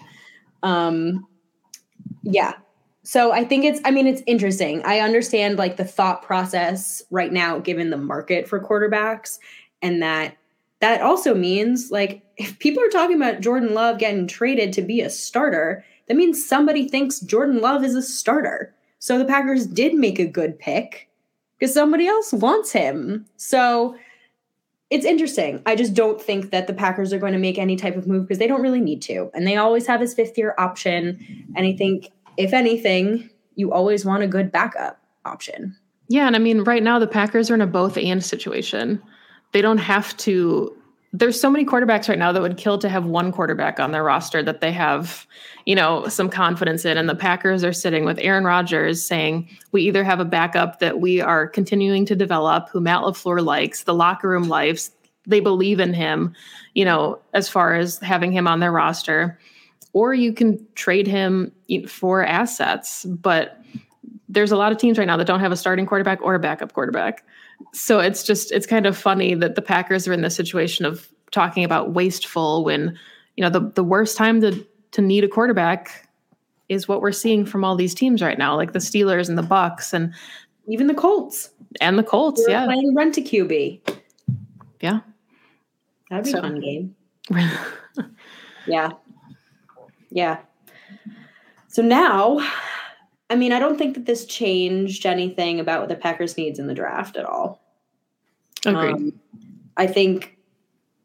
Um 0.64 1.28
yeah. 2.24 2.54
So 3.04 3.32
I 3.32 3.44
think 3.44 3.66
it's 3.66 3.80
I 3.86 3.92
mean 3.92 4.08
it's 4.08 4.22
interesting. 4.28 4.84
I 4.84 5.00
understand 5.00 5.58
like 5.58 5.78
the 5.78 5.86
thought 5.86 6.22
process 6.22 7.02
right 7.12 7.32
now 7.32 7.60
given 7.60 7.90
the 7.90 7.98
market 7.98 8.48
for 8.48 8.60
quarterbacks 8.60 9.40
and 9.82 10.02
that 10.02 10.36
that 10.80 11.02
also 11.02 11.36
means 11.36 11.92
like 11.92 12.24
if 12.38 12.58
people 12.60 12.84
are 12.84 12.90
talking 12.90 13.16
about 13.16 13.42
Jordan 13.42 13.74
Love 13.74 14.00
getting 14.00 14.28
traded 14.28 14.74
to 14.74 14.82
be 14.82 15.02
a 15.02 15.10
starter, 15.10 15.84
that 16.08 16.18
means 16.18 16.44
somebody 16.44 16.88
thinks 16.88 17.20
Jordan 17.20 17.62
Love 17.62 17.84
is 17.84 17.96
a 17.96 18.02
starter. 18.02 18.74
So 19.00 19.18
the 19.18 19.26
Packers 19.26 19.66
did 19.66 19.94
make 19.94 20.20
a 20.20 20.26
good 20.26 20.58
pick 20.58 21.10
because 21.58 21.74
somebody 21.74 22.08
else 22.08 22.34
wants 22.34 22.72
him. 22.72 23.26
So 23.38 23.96
it's 24.90 25.06
interesting. 25.06 25.62
I 25.66 25.76
just 25.76 25.94
don't 25.94 26.20
think 26.20 26.50
that 26.50 26.68
the 26.68 26.74
Packers 26.74 27.14
are 27.14 27.20
going 27.20 27.34
to 27.34 27.40
make 27.40 27.60
any 27.60 27.76
type 27.76 27.96
of 27.96 28.08
move 28.08 28.24
because 28.24 28.40
they 28.40 28.48
don't 28.48 28.62
really 28.62 28.82
need 28.82 29.02
to. 29.04 29.30
And 29.34 29.46
they 29.46 29.56
always 29.56 29.86
have 29.86 30.02
his 30.02 30.14
fifth 30.14 30.38
year 30.38 30.56
option. 30.58 31.46
And 31.56 31.68
I 31.68 31.74
think, 31.74 32.10
if 32.40 32.54
anything, 32.54 33.30
you 33.56 33.72
always 33.74 34.06
want 34.06 34.24
a 34.24 34.28
good 34.28 34.52
backup 34.52 35.00
option. 35.26 35.76
Yeah. 36.08 36.26
And 36.26 36.36
I 36.36 36.40
mean, 36.40 36.64
right 36.64 36.82
now, 36.82 36.98
the 36.98 37.06
Packers 37.06 37.52
are 37.52 37.54
in 37.54 37.62
a 37.62 37.68
both 37.68 37.98
and 37.98 38.24
situation. 38.24 39.04
They 39.52 39.62
don't 39.62 39.78
have 39.78 40.16
to. 40.18 40.76
There's 41.12 41.40
so 41.40 41.50
many 41.50 41.66
quarterbacks 41.66 42.08
right 42.08 42.18
now 42.18 42.32
that 42.32 42.42
would 42.42 42.58
kill 42.58 42.78
to 42.78 42.88
have 42.88 43.06
one 43.06 43.32
quarterback 43.32 43.80
on 43.80 43.92
their 43.92 44.04
roster 44.04 44.42
that 44.44 44.62
they 44.62 44.72
have, 44.72 45.28
you 45.66 45.76
know, 45.76 46.08
some 46.08 46.30
confidence 46.30 46.86
in. 46.86 46.98
And 46.98 47.10
the 47.10 47.16
Packers 47.16 47.64
are 47.64 47.74
sitting 47.74 48.06
with 48.06 48.20
Aaron 48.20 48.46
Rodgers 48.46 49.06
saying, 49.06 49.50
we 49.72 49.82
either 49.82 50.04
have 50.04 50.20
a 50.20 50.26
backup 50.26 50.80
that 50.80 51.00
we 51.00 51.20
are 51.20 51.48
continuing 51.48 52.06
to 52.06 52.16
develop, 52.16 52.70
who 52.70 52.80
Matt 52.80 53.02
LaFleur 53.02 53.44
likes, 53.44 53.84
the 53.84 53.94
locker 53.96 54.30
room 54.30 54.48
likes, 54.48 54.92
they 55.26 55.40
believe 55.40 55.80
in 55.80 55.94
him, 55.96 56.36
you 56.76 56.86
know, 56.86 57.20
as 57.34 57.50
far 57.50 57.74
as 57.74 57.98
having 58.00 58.32
him 58.32 58.48
on 58.48 58.60
their 58.60 58.72
roster, 58.72 59.40
or 59.94 60.14
you 60.14 60.34
can 60.34 60.66
trade 60.76 61.08
him 61.08 61.52
for 61.88 62.24
assets. 62.24 63.06
But 63.06 63.62
there's 64.28 64.52
a 64.52 64.58
lot 64.58 64.72
of 64.72 64.78
teams 64.78 64.98
right 64.98 65.08
now 65.08 65.18
that 65.18 65.26
don't 65.26 65.40
have 65.40 65.52
a 65.52 65.58
starting 65.58 65.86
quarterback 65.86 66.22
or 66.22 66.36
a 66.36 66.40
backup 66.40 66.74
quarterback. 66.74 67.24
So 67.74 68.00
it's 68.00 68.24
just 68.24 68.52
it's 68.52 68.66
kind 68.66 68.86
of 68.86 68.98
funny 68.98 69.34
that 69.36 69.56
the 69.56 69.62
Packers 69.62 70.08
are 70.08 70.14
in 70.14 70.22
this 70.22 70.36
situation 70.36 70.86
of 70.86 71.10
talking 71.32 71.64
about 71.64 71.94
wasteful 71.94 72.64
when 72.64 72.98
you 73.36 73.44
know 73.44 73.50
the 73.50 73.72
the 73.76 73.84
worst 73.84 74.18
time 74.18 74.42
to 74.42 74.66
to 74.92 75.02
need 75.02 75.24
a 75.24 75.28
quarterback 75.28 76.08
is 76.70 76.88
what 76.88 77.02
we're 77.02 77.12
seeing 77.12 77.46
from 77.46 77.66
all 77.66 77.76
these 77.76 77.96
teams 77.96 78.22
right 78.22 78.38
now, 78.38 78.56
like 78.56 78.74
the 78.74 78.80
Steelers 78.80 79.28
and 79.28 79.38
the 79.38 79.44
Bucks 79.44 79.94
and 79.94 80.14
even 80.68 80.88
the 80.88 80.94
Colts 80.94 81.50
and 81.82 81.98
the 81.98 82.04
Colts. 82.04 82.42
We're 82.46 82.52
yeah, 82.52 82.66
playing 82.66 82.96
rent 82.96 83.18
a 83.18 83.22
QB. 83.22 84.00
Yeah, 84.82 85.00
that'd 86.10 86.26
be 86.26 86.32
so. 86.32 86.40
a 86.40 86.42
fun 86.42 86.60
game. 86.62 86.96
yeah, 88.68 88.92
yeah. 90.10 90.40
So 91.68 91.82
now 91.82 92.40
I 93.30 93.36
mean, 93.36 93.52
I 93.52 93.60
don't 93.60 93.78
think 93.78 93.94
that 93.94 94.06
this 94.06 94.26
changed 94.26 95.06
anything 95.06 95.60
about 95.60 95.82
what 95.82 95.90
the 95.90 95.96
Packers 95.96 96.36
needs 96.36 96.58
in 96.58 96.68
the 96.68 96.74
draft 96.74 97.16
at 97.16 97.26
all. 97.26 97.62
Agreed. 98.66 98.94
Um, 98.94 99.20
I 99.78 99.88
think 99.88 100.38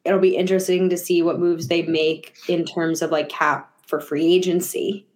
it'll 0.04 0.20
be 0.20 0.36
interesting 0.36 0.88
to 0.88 0.96
see 0.96 1.22
what 1.22 1.38
moves 1.38 1.68
they 1.68 1.82
make 1.82 2.36
in 2.48 2.64
terms 2.64 3.02
of 3.02 3.10
like 3.10 3.28
cap 3.28 3.70
for 3.86 4.00
free 4.00 4.34
agency 4.34 5.06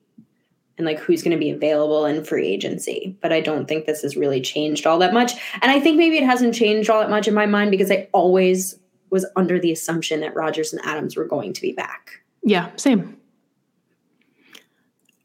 and 0.76 0.86
like 0.86 0.98
who's 0.98 1.22
going 1.22 1.36
to 1.36 1.40
be 1.40 1.50
available 1.50 2.04
in 2.04 2.24
free 2.24 2.46
agency. 2.46 3.16
But 3.20 3.32
I 3.32 3.40
don't 3.40 3.66
think 3.66 3.86
this 3.86 4.02
has 4.02 4.16
really 4.16 4.40
changed 4.40 4.86
all 4.86 4.98
that 4.98 5.14
much. 5.14 5.32
And 5.62 5.72
I 5.72 5.80
think 5.80 5.96
maybe 5.96 6.18
it 6.18 6.24
hasn't 6.24 6.54
changed 6.54 6.90
all 6.90 7.00
that 7.00 7.10
much 7.10 7.26
in 7.26 7.34
my 7.34 7.46
mind 7.46 7.70
because 7.70 7.90
I 7.90 8.08
always 8.12 8.78
was 9.10 9.26
under 9.34 9.58
the 9.58 9.72
assumption 9.72 10.20
that 10.20 10.36
Rodgers 10.36 10.74
and 10.74 10.84
Adams 10.84 11.16
were 11.16 11.26
going 11.26 11.54
to 11.54 11.62
be 11.62 11.72
back. 11.72 12.20
Yeah, 12.42 12.70
same 12.76 13.17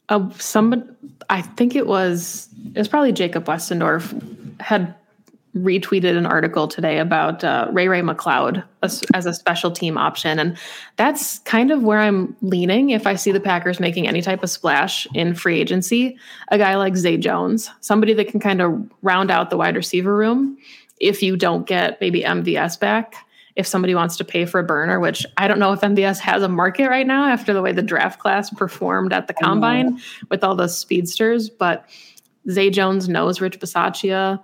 uh, 0.09 0.29
somebody, 0.37 0.83
I 1.29 1.41
think 1.41 1.75
it 1.75 1.87
was, 1.87 2.49
it 2.75 2.77
was 2.77 2.87
probably 2.87 3.11
Jacob 3.11 3.45
Westendorf 3.45 4.59
had 4.59 4.95
retweeted 5.55 6.17
an 6.17 6.25
article 6.25 6.67
today 6.67 6.97
about 6.97 7.43
uh, 7.43 7.67
Ray 7.71 7.87
Ray 7.87 8.01
McCloud 8.01 8.63
as, 8.81 9.03
as, 9.13 9.27
a 9.27 9.33
special 9.33 9.69
team 9.69 9.99
option. 9.99 10.39
And 10.39 10.57
that's 10.95 11.39
kind 11.39 11.69
of 11.69 11.83
where 11.83 11.99
I'm 11.99 12.35
leaning 12.41 12.89
if 12.89 13.05
I 13.05 13.13
see 13.15 13.31
the 13.31 13.39
Packers 13.39 13.79
making 13.79 14.07
any 14.07 14.21
type 14.21 14.41
of 14.41 14.49
splash 14.49 15.05
in 15.13 15.35
free 15.35 15.59
agency. 15.59 16.17
A 16.47 16.57
guy 16.57 16.75
like 16.75 16.95
Zay 16.95 17.17
Jones, 17.17 17.69
somebody 17.81 18.13
that 18.13 18.29
can 18.29 18.39
kind 18.39 18.61
of 18.61 18.91
round 19.03 19.29
out 19.29 19.51
the 19.51 19.57
wide 19.57 19.75
receiver 19.75 20.15
room 20.15 20.57
if 20.99 21.21
you 21.21 21.37
don't 21.37 21.67
get 21.67 22.01
maybe 22.01 22.21
MVS 22.21 22.79
back 22.79 23.15
if 23.55 23.67
somebody 23.67 23.93
wants 23.93 24.17
to 24.17 24.25
pay 24.25 24.45
for 24.45 24.59
a 24.59 24.63
burner, 24.63 24.99
which 24.99 25.25
I 25.37 25.47
don't 25.47 25.59
know 25.59 25.73
if 25.73 25.81
MVS 25.81 26.19
has 26.19 26.41
a 26.41 26.49
market 26.49 26.89
right 26.89 27.05
now 27.05 27.25
after 27.25 27.53
the 27.53 27.61
way 27.61 27.71
the 27.71 27.83
draft 27.83 28.19
class 28.19 28.49
performed 28.49 29.13
at 29.13 29.27
the 29.27 29.33
combine 29.33 29.99
with 30.29 30.43
all 30.43 30.55
those 30.55 30.77
speedsters. 30.77 31.49
But 31.49 31.87
Zay 32.49 32.69
Jones 32.69 33.07
knows 33.07 33.41
Rich 33.41 33.59
Bisaccia. 33.59 34.41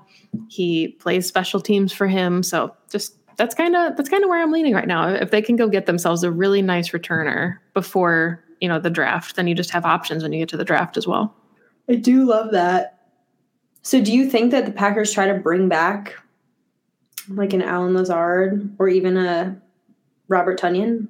He 0.47 0.89
plays 0.89 1.27
special 1.27 1.59
teams 1.59 1.91
for 1.91 2.07
him. 2.07 2.43
So 2.43 2.75
just 2.91 3.15
that's 3.37 3.55
kind 3.55 3.75
of 3.75 3.97
that's 3.97 4.09
kind 4.09 4.23
of 4.23 4.29
where 4.29 4.41
I'm 4.41 4.51
leaning 4.51 4.73
right 4.73 4.87
now. 4.87 5.09
If 5.09 5.31
they 5.31 5.41
can 5.41 5.55
go 5.55 5.67
get 5.67 5.87
themselves 5.87 6.23
a 6.23 6.31
really 6.31 6.61
nice 6.61 6.89
returner 6.89 7.57
before, 7.73 8.43
you 8.61 8.67
know, 8.67 8.79
the 8.79 8.91
draft, 8.91 9.37
then 9.37 9.47
you 9.47 9.55
just 9.55 9.71
have 9.71 9.85
options 9.85 10.21
when 10.21 10.33
you 10.33 10.39
get 10.39 10.49
to 10.49 10.57
the 10.57 10.65
draft 10.65 10.97
as 10.97 11.07
well. 11.07 11.33
I 11.89 11.95
do 11.95 12.25
love 12.25 12.51
that. 12.51 12.99
So 13.81 14.01
do 14.01 14.13
you 14.13 14.29
think 14.29 14.51
that 14.51 14.65
the 14.65 14.71
Packers 14.71 15.11
try 15.11 15.25
to 15.25 15.33
bring 15.33 15.67
back 15.67 16.15
like 17.29 17.53
an 17.53 17.61
Allen 17.61 17.93
Lazard 17.93 18.75
or 18.79 18.87
even 18.87 19.17
a 19.17 19.59
Robert 20.27 20.59
Tonyan? 20.59 21.07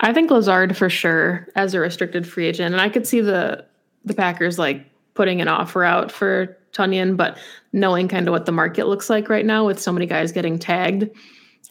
I 0.00 0.12
think 0.12 0.30
Lazard 0.30 0.76
for 0.76 0.90
sure 0.90 1.48
as 1.54 1.74
a 1.74 1.80
restricted 1.80 2.26
free 2.26 2.46
agent, 2.46 2.72
and 2.74 2.80
I 2.80 2.88
could 2.88 3.06
see 3.06 3.20
the 3.20 3.64
the 4.04 4.14
Packers 4.14 4.58
like 4.58 4.84
putting 5.14 5.40
an 5.40 5.48
offer 5.48 5.84
out 5.84 6.12
for 6.12 6.56
Tonyan, 6.72 7.16
but 7.16 7.38
knowing 7.72 8.08
kind 8.08 8.28
of 8.28 8.32
what 8.32 8.46
the 8.46 8.52
market 8.52 8.86
looks 8.86 9.08
like 9.08 9.28
right 9.28 9.46
now 9.46 9.64
with 9.64 9.80
so 9.80 9.92
many 9.92 10.06
guys 10.06 10.32
getting 10.32 10.58
tagged, 10.58 11.08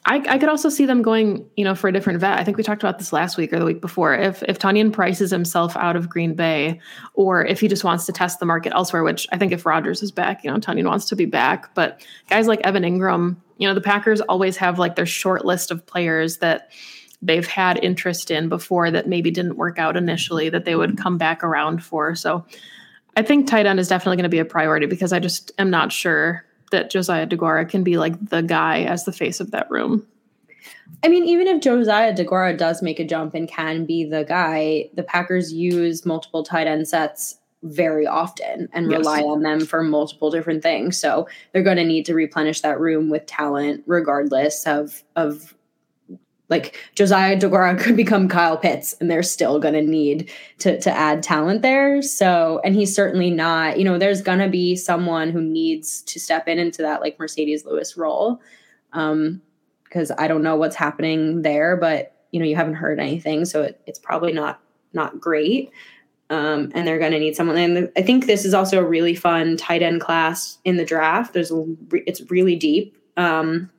I, 0.05 0.17
I, 0.27 0.37
could 0.37 0.49
also 0.49 0.67
see 0.67 0.85
them 0.85 1.01
going, 1.01 1.49
you 1.55 1.63
know, 1.63 1.75
for 1.75 1.87
a 1.87 1.91
different 1.93 2.19
vet. 2.19 2.37
I 2.37 2.43
think 2.43 2.57
we 2.57 2.63
talked 2.63 2.83
about 2.83 2.97
this 2.97 3.13
last 3.13 3.37
week 3.37 3.53
or 3.53 3.59
the 3.59 3.65
week 3.65 3.79
before. 3.79 4.13
If 4.13 4.43
if 4.43 4.59
Tonyan 4.59 4.91
prices 4.91 5.31
himself 5.31 5.77
out 5.77 5.95
of 5.95 6.09
Green 6.09 6.35
Bay, 6.35 6.81
or 7.13 7.45
if 7.45 7.61
he 7.61 7.69
just 7.69 7.85
wants 7.85 8.05
to 8.07 8.11
test 8.11 8.39
the 8.39 8.45
market 8.45 8.73
elsewhere, 8.73 9.03
which 9.03 9.27
I 9.31 9.37
think 9.37 9.53
if 9.53 9.65
Rodgers 9.65 10.03
is 10.03 10.11
back, 10.11 10.43
you 10.43 10.51
know, 10.51 10.57
Tonyan 10.57 10.87
wants 10.87 11.05
to 11.05 11.15
be 11.15 11.25
back. 11.25 11.73
But 11.73 12.05
guys 12.29 12.47
like 12.47 12.59
Evan 12.61 12.83
Engram, 12.83 13.37
you 13.57 13.67
know, 13.67 13.73
the 13.73 13.81
Packers 13.81 14.19
always 14.21 14.57
have 14.57 14.77
like 14.77 14.95
their 14.95 15.05
short 15.05 15.45
list 15.45 15.71
of 15.71 15.85
players 15.85 16.39
that 16.39 16.71
they've 17.21 17.47
had 17.47 17.81
interest 17.81 18.29
in 18.29 18.49
before 18.49 18.91
that 18.91 19.07
maybe 19.07 19.31
didn't 19.31 19.55
work 19.55 19.79
out 19.79 19.95
initially 19.95 20.49
that 20.49 20.65
they 20.65 20.75
would 20.75 20.97
come 20.97 21.17
back 21.17 21.45
around 21.45 21.81
for. 21.81 22.13
So 22.13 22.45
I 23.15 23.21
think 23.21 23.47
tight 23.47 23.65
end 23.65 23.79
is 23.79 23.87
definitely 23.87 24.17
going 24.17 24.23
to 24.23 24.29
be 24.29 24.39
a 24.39 24.45
priority 24.45 24.85
because 24.85 25.13
I 25.13 25.19
just 25.19 25.53
am 25.57 25.69
not 25.69 25.93
sure 25.93 26.43
that 26.71 26.89
Josiah 26.89 27.27
DeGuara 27.27 27.67
can 27.67 27.83
be 27.83 27.97
like 27.97 28.29
the 28.29 28.41
guy 28.41 28.83
as 28.83 29.05
the 29.05 29.11
face 29.11 29.39
of 29.39 29.51
that 29.51 29.69
room. 29.69 30.05
I 31.03 31.09
mean, 31.09 31.25
even 31.25 31.47
if 31.47 31.61
Josiah 31.61 32.15
DeGuara 32.15 32.57
does 32.57 32.81
make 32.81 32.99
a 32.99 33.05
jump 33.05 33.33
and 33.33 33.47
can 33.47 33.85
be 33.85 34.05
the 34.05 34.23
guy, 34.23 34.89
the 34.93 35.03
Packers 35.03 35.51
use 35.51 36.05
multiple 36.05 36.43
tight 36.43 36.67
end 36.67 36.87
sets 36.87 37.37
very 37.63 38.05
often 38.05 38.67
and 38.73 38.91
yes. 38.91 38.99
rely 38.99 39.21
on 39.21 39.41
them 39.41 39.65
for 39.65 39.83
multiple 39.83 40.29
different 40.29 40.61
things. 40.61 40.99
So 40.99 41.27
they're 41.51 41.63
going 41.63 41.77
to 41.77 41.85
need 41.85 42.05
to 42.05 42.13
replenish 42.13 42.61
that 42.61 42.79
room 42.79 43.09
with 43.09 43.25
talent, 43.25 43.83
regardless 43.87 44.65
of 44.67 45.03
of 45.15 45.53
like 46.53 46.77
Josiah 46.93 47.35
DeGuara 47.35 47.79
could 47.83 47.97
become 47.97 48.29
Kyle 48.29 48.57
Pitts 48.57 48.93
and 48.99 49.09
they're 49.09 49.23
still 49.23 49.59
going 49.59 49.73
to 49.73 49.81
need 49.81 50.31
to 50.59 50.79
to 50.79 50.91
add 50.91 51.23
talent 51.23 51.63
there. 51.63 52.01
So, 52.01 52.61
and 52.63 52.75
he's 52.75 52.95
certainly 52.95 53.31
not, 53.31 53.79
you 53.79 53.83
know, 53.83 53.97
there's 53.97 54.21
going 54.21 54.39
to 54.39 54.49
be 54.49 54.75
someone 54.75 55.31
who 55.31 55.41
needs 55.41 56.01
to 56.03 56.19
step 56.19 56.47
in 56.47 56.59
into 56.59 56.83
that 56.83 57.01
like 57.01 57.17
Marcedes 57.17 57.65
Lewis 57.65 57.97
role. 57.97 58.41
Um 58.93 59.41
because 59.83 60.11
I 60.17 60.27
don't 60.27 60.41
know 60.41 60.55
what's 60.55 60.75
happening 60.75 61.43
there, 61.43 61.77
but 61.77 62.15
you 62.31 62.39
know, 62.39 62.47
you 62.47 62.55
haven't 62.55 62.73
heard 62.73 62.99
anything, 62.99 63.45
so 63.45 63.61
it, 63.61 63.79
it's 63.85 63.99
probably 63.99 64.33
not 64.33 64.59
not 64.91 65.19
great. 65.19 65.71
Um, 66.29 66.71
and 66.73 66.87
they're 66.87 66.97
going 66.97 67.11
to 67.11 67.19
need 67.19 67.35
someone. 67.35 67.57
And 67.57 67.91
I 67.95 68.01
think 68.01 68.25
this 68.25 68.43
is 68.43 68.55
also 68.55 68.79
a 68.79 68.87
really 68.87 69.13
fun 69.13 69.55
tight 69.55 69.83
end 69.83 70.01
class 70.01 70.57
in 70.63 70.77
the 70.77 70.85
draft. 70.85 71.33
There's 71.33 71.51
a, 71.51 71.63
it's 71.91 72.21
really 72.31 72.55
deep. 72.55 72.97
Um, 73.17 73.69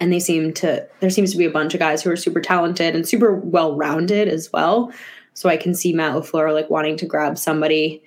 and 0.00 0.12
they 0.12 0.20
seem 0.20 0.52
to 0.54 0.86
there 1.00 1.10
seems 1.10 1.32
to 1.32 1.38
be 1.38 1.44
a 1.44 1.50
bunch 1.50 1.74
of 1.74 1.80
guys 1.80 2.02
who 2.02 2.10
are 2.10 2.16
super 2.16 2.40
talented 2.40 2.94
and 2.94 3.06
super 3.06 3.34
well 3.34 3.76
rounded 3.76 4.28
as 4.28 4.52
well. 4.52 4.92
So 5.34 5.48
I 5.48 5.56
can 5.56 5.74
see 5.74 5.92
Matt 5.92 6.14
Lafleur 6.14 6.52
like 6.52 6.70
wanting 6.70 6.96
to 6.96 7.06
grab 7.06 7.38
somebody 7.38 8.02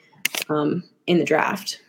um, 0.50 0.84
in 1.08 1.18
the 1.18 1.26
draft. 1.26 1.82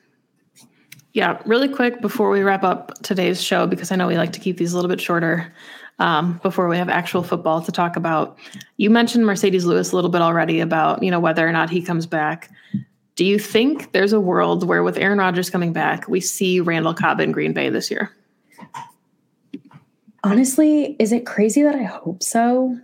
Yeah, 1.14 1.40
really 1.44 1.68
quick 1.68 2.00
before 2.00 2.30
we 2.30 2.42
wrap 2.42 2.64
up 2.64 2.94
today's 3.02 3.42
show, 3.42 3.66
because 3.66 3.92
I 3.92 3.96
know 3.96 4.06
we 4.06 4.16
like 4.16 4.32
to 4.32 4.40
keep 4.40 4.56
these 4.56 4.72
a 4.72 4.76
little 4.76 4.88
bit 4.88 5.00
shorter 5.00 5.52
um, 5.98 6.40
before 6.42 6.68
we 6.68 6.78
have 6.78 6.88
actual 6.88 7.22
football 7.22 7.60
to 7.60 7.70
talk 7.70 7.96
about. 7.96 8.38
You 8.78 8.88
mentioned 8.88 9.24
Marcedes 9.24 9.64
Lewis 9.64 9.92
a 9.92 9.94
little 9.94 10.10
bit 10.10 10.22
already 10.22 10.60
about 10.60 11.02
you 11.02 11.10
know 11.10 11.20
whether 11.20 11.46
or 11.46 11.52
not 11.52 11.70
he 11.70 11.82
comes 11.82 12.06
back. 12.06 12.50
Do 13.14 13.26
you 13.26 13.38
think 13.38 13.92
there's 13.92 14.14
a 14.14 14.20
world 14.20 14.66
where 14.66 14.82
with 14.82 14.96
Aaron 14.96 15.18
Rodgers 15.18 15.50
coming 15.50 15.72
back, 15.72 16.08
we 16.08 16.20
see 16.20 16.60
Randall 16.60 16.94
Cobb 16.94 17.20
in 17.20 17.30
Green 17.30 17.52
Bay 17.52 17.68
this 17.68 17.90
year? 17.90 18.10
Honestly, 20.24 20.96
is 20.98 21.12
it 21.12 21.26
crazy 21.26 21.62
that 21.62 21.74
I 21.74 21.84
hope 21.84 22.22
so? 22.22 22.78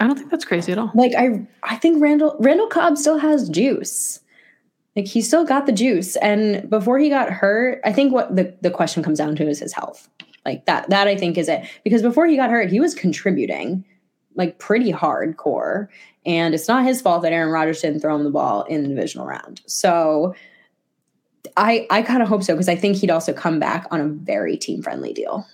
I 0.00 0.06
don't 0.06 0.16
think 0.16 0.30
that's 0.30 0.44
crazy 0.44 0.72
at 0.72 0.78
all. 0.78 0.90
Like 0.94 1.12
I 1.14 1.46
I 1.62 1.76
think 1.76 2.02
Randall 2.02 2.36
Randall 2.40 2.68
Cobb 2.68 2.96
still 2.96 3.18
has 3.18 3.48
juice. 3.48 4.20
Like 4.96 5.06
he 5.06 5.22
still 5.22 5.44
got 5.44 5.66
the 5.66 5.72
juice. 5.72 6.16
And 6.16 6.68
before 6.68 6.98
he 6.98 7.08
got 7.08 7.30
hurt, 7.30 7.80
I 7.84 7.92
think 7.92 8.12
what 8.12 8.34
the, 8.36 8.54
the 8.60 8.70
question 8.70 9.02
comes 9.02 9.18
down 9.18 9.36
to 9.36 9.48
is 9.48 9.58
his 9.58 9.72
health. 9.72 10.08
Like 10.44 10.66
that, 10.66 10.90
that 10.90 11.08
I 11.08 11.16
think 11.16 11.38
is 11.38 11.48
it. 11.48 11.66
Because 11.84 12.02
before 12.02 12.26
he 12.26 12.36
got 12.36 12.50
hurt, 12.50 12.70
he 12.70 12.80
was 12.80 12.94
contributing 12.94 13.84
like 14.34 14.58
pretty 14.58 14.92
hardcore. 14.92 15.88
And 16.26 16.54
it's 16.54 16.68
not 16.68 16.84
his 16.84 17.00
fault 17.00 17.22
that 17.22 17.32
Aaron 17.32 17.52
Rodgers 17.52 17.80
didn't 17.80 18.00
throw 18.00 18.14
him 18.16 18.24
the 18.24 18.30
ball 18.30 18.64
in 18.64 18.82
the 18.82 18.88
divisional 18.88 19.26
round. 19.26 19.62
So 19.66 20.34
I 21.56 21.86
I 21.90 22.02
kind 22.02 22.22
of 22.22 22.28
hope 22.28 22.42
so 22.42 22.54
because 22.54 22.68
I 22.68 22.76
think 22.76 22.96
he'd 22.96 23.10
also 23.10 23.32
come 23.32 23.58
back 23.58 23.86
on 23.90 24.00
a 24.00 24.08
very 24.08 24.56
team 24.56 24.82
friendly 24.82 25.12
deal. 25.12 25.46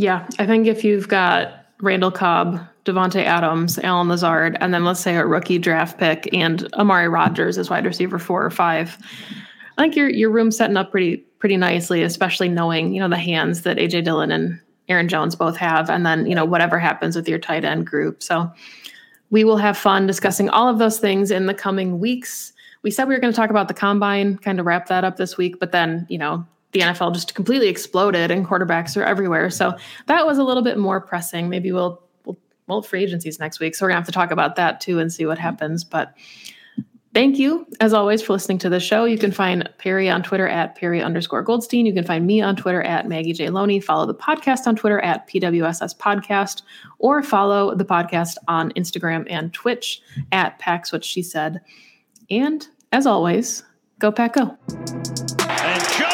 Yeah, 0.00 0.26
I 0.38 0.46
think 0.46 0.66
if 0.66 0.82
you've 0.82 1.08
got 1.08 1.66
Randall 1.82 2.10
Cobb, 2.10 2.58
Davante 2.86 3.22
Adams, 3.22 3.78
Allen 3.80 4.08
Lazard, 4.08 4.56
and 4.58 4.72
then 4.72 4.82
let's 4.82 4.98
say 4.98 5.14
a 5.16 5.26
rookie 5.26 5.58
draft 5.58 5.98
pick 5.98 6.26
and 6.32 6.66
Amari 6.72 7.06
Rodgers 7.06 7.58
as 7.58 7.68
wide 7.68 7.84
receiver 7.84 8.18
four 8.18 8.42
or 8.42 8.48
five, 8.48 8.96
I 9.76 9.82
think 9.82 9.96
your 9.96 10.08
your 10.08 10.30
room's 10.30 10.56
setting 10.56 10.78
up 10.78 10.90
pretty 10.90 11.18
pretty 11.38 11.58
nicely, 11.58 12.02
especially 12.02 12.48
knowing 12.48 12.94
you 12.94 13.00
know 13.00 13.10
the 13.10 13.18
hands 13.18 13.60
that 13.62 13.76
AJ 13.76 14.04
Dillon 14.04 14.32
and 14.32 14.58
Aaron 14.88 15.06
Jones 15.06 15.36
both 15.36 15.58
have, 15.58 15.90
and 15.90 16.06
then 16.06 16.24
you 16.24 16.34
know 16.34 16.46
whatever 16.46 16.78
happens 16.78 17.14
with 17.14 17.28
your 17.28 17.38
tight 17.38 17.66
end 17.66 17.86
group. 17.86 18.22
So 18.22 18.50
we 19.28 19.44
will 19.44 19.58
have 19.58 19.76
fun 19.76 20.06
discussing 20.06 20.48
all 20.48 20.66
of 20.66 20.78
those 20.78 20.98
things 20.98 21.30
in 21.30 21.44
the 21.44 21.52
coming 21.52 21.98
weeks. 21.98 22.54
We 22.82 22.90
said 22.90 23.06
we 23.06 23.14
were 23.14 23.20
going 23.20 23.34
to 23.34 23.36
talk 23.36 23.50
about 23.50 23.68
the 23.68 23.74
combine, 23.74 24.38
kind 24.38 24.60
of 24.60 24.64
wrap 24.64 24.86
that 24.86 25.04
up 25.04 25.18
this 25.18 25.36
week, 25.36 25.60
but 25.60 25.72
then 25.72 26.06
you 26.08 26.16
know 26.16 26.46
the 26.72 26.80
NFL 26.80 27.14
just 27.14 27.34
completely 27.34 27.68
exploded 27.68 28.30
and 28.30 28.46
quarterbacks 28.46 28.96
are 28.96 29.04
everywhere. 29.04 29.50
So 29.50 29.76
that 30.06 30.26
was 30.26 30.38
a 30.38 30.44
little 30.44 30.62
bit 30.62 30.78
more 30.78 31.00
pressing. 31.00 31.48
Maybe 31.48 31.72
we'll 31.72 32.02
we'll 32.24 32.38
well 32.66 32.82
free 32.82 33.02
agencies 33.02 33.38
next 33.38 33.60
week. 33.60 33.74
So 33.74 33.84
we're 33.84 33.90
gonna 33.90 34.00
have 34.00 34.06
to 34.06 34.12
talk 34.12 34.30
about 34.30 34.56
that 34.56 34.80
too 34.80 34.98
and 34.98 35.12
see 35.12 35.26
what 35.26 35.38
mm-hmm. 35.38 35.44
happens. 35.44 35.84
But 35.84 36.14
thank 37.12 37.38
you 37.38 37.66
as 37.80 37.92
always 37.92 38.22
for 38.22 38.32
listening 38.32 38.58
to 38.58 38.68
the 38.68 38.78
show. 38.78 39.04
You 39.04 39.18
can 39.18 39.32
find 39.32 39.68
Perry 39.78 40.08
on 40.08 40.22
Twitter 40.22 40.46
at 40.46 40.76
Perry 40.76 41.02
underscore 41.02 41.42
Goldstein. 41.42 41.86
You 41.86 41.92
can 41.92 42.04
find 42.04 42.26
me 42.26 42.40
on 42.40 42.56
Twitter 42.56 42.82
at 42.82 43.08
Maggie 43.08 43.32
J. 43.32 43.50
Loney. 43.50 43.80
Follow 43.80 44.06
the 44.06 44.14
podcast 44.14 44.66
on 44.66 44.76
Twitter 44.76 45.00
at 45.00 45.28
PWSS 45.28 45.96
Podcast 45.96 46.62
or 46.98 47.22
follow 47.22 47.74
the 47.74 47.84
podcast 47.84 48.36
on 48.46 48.70
Instagram 48.72 49.26
and 49.28 49.52
Twitch 49.52 50.00
at 50.30 50.58
Pax 50.58 50.92
What 50.92 51.04
She 51.04 51.22
Said. 51.22 51.60
And 52.30 52.66
as 52.92 53.06
always, 53.06 53.64
go 53.98 54.12
Pack 54.12 54.34
Go. 54.34 54.56
And 55.48 55.82
Jones 55.98 56.09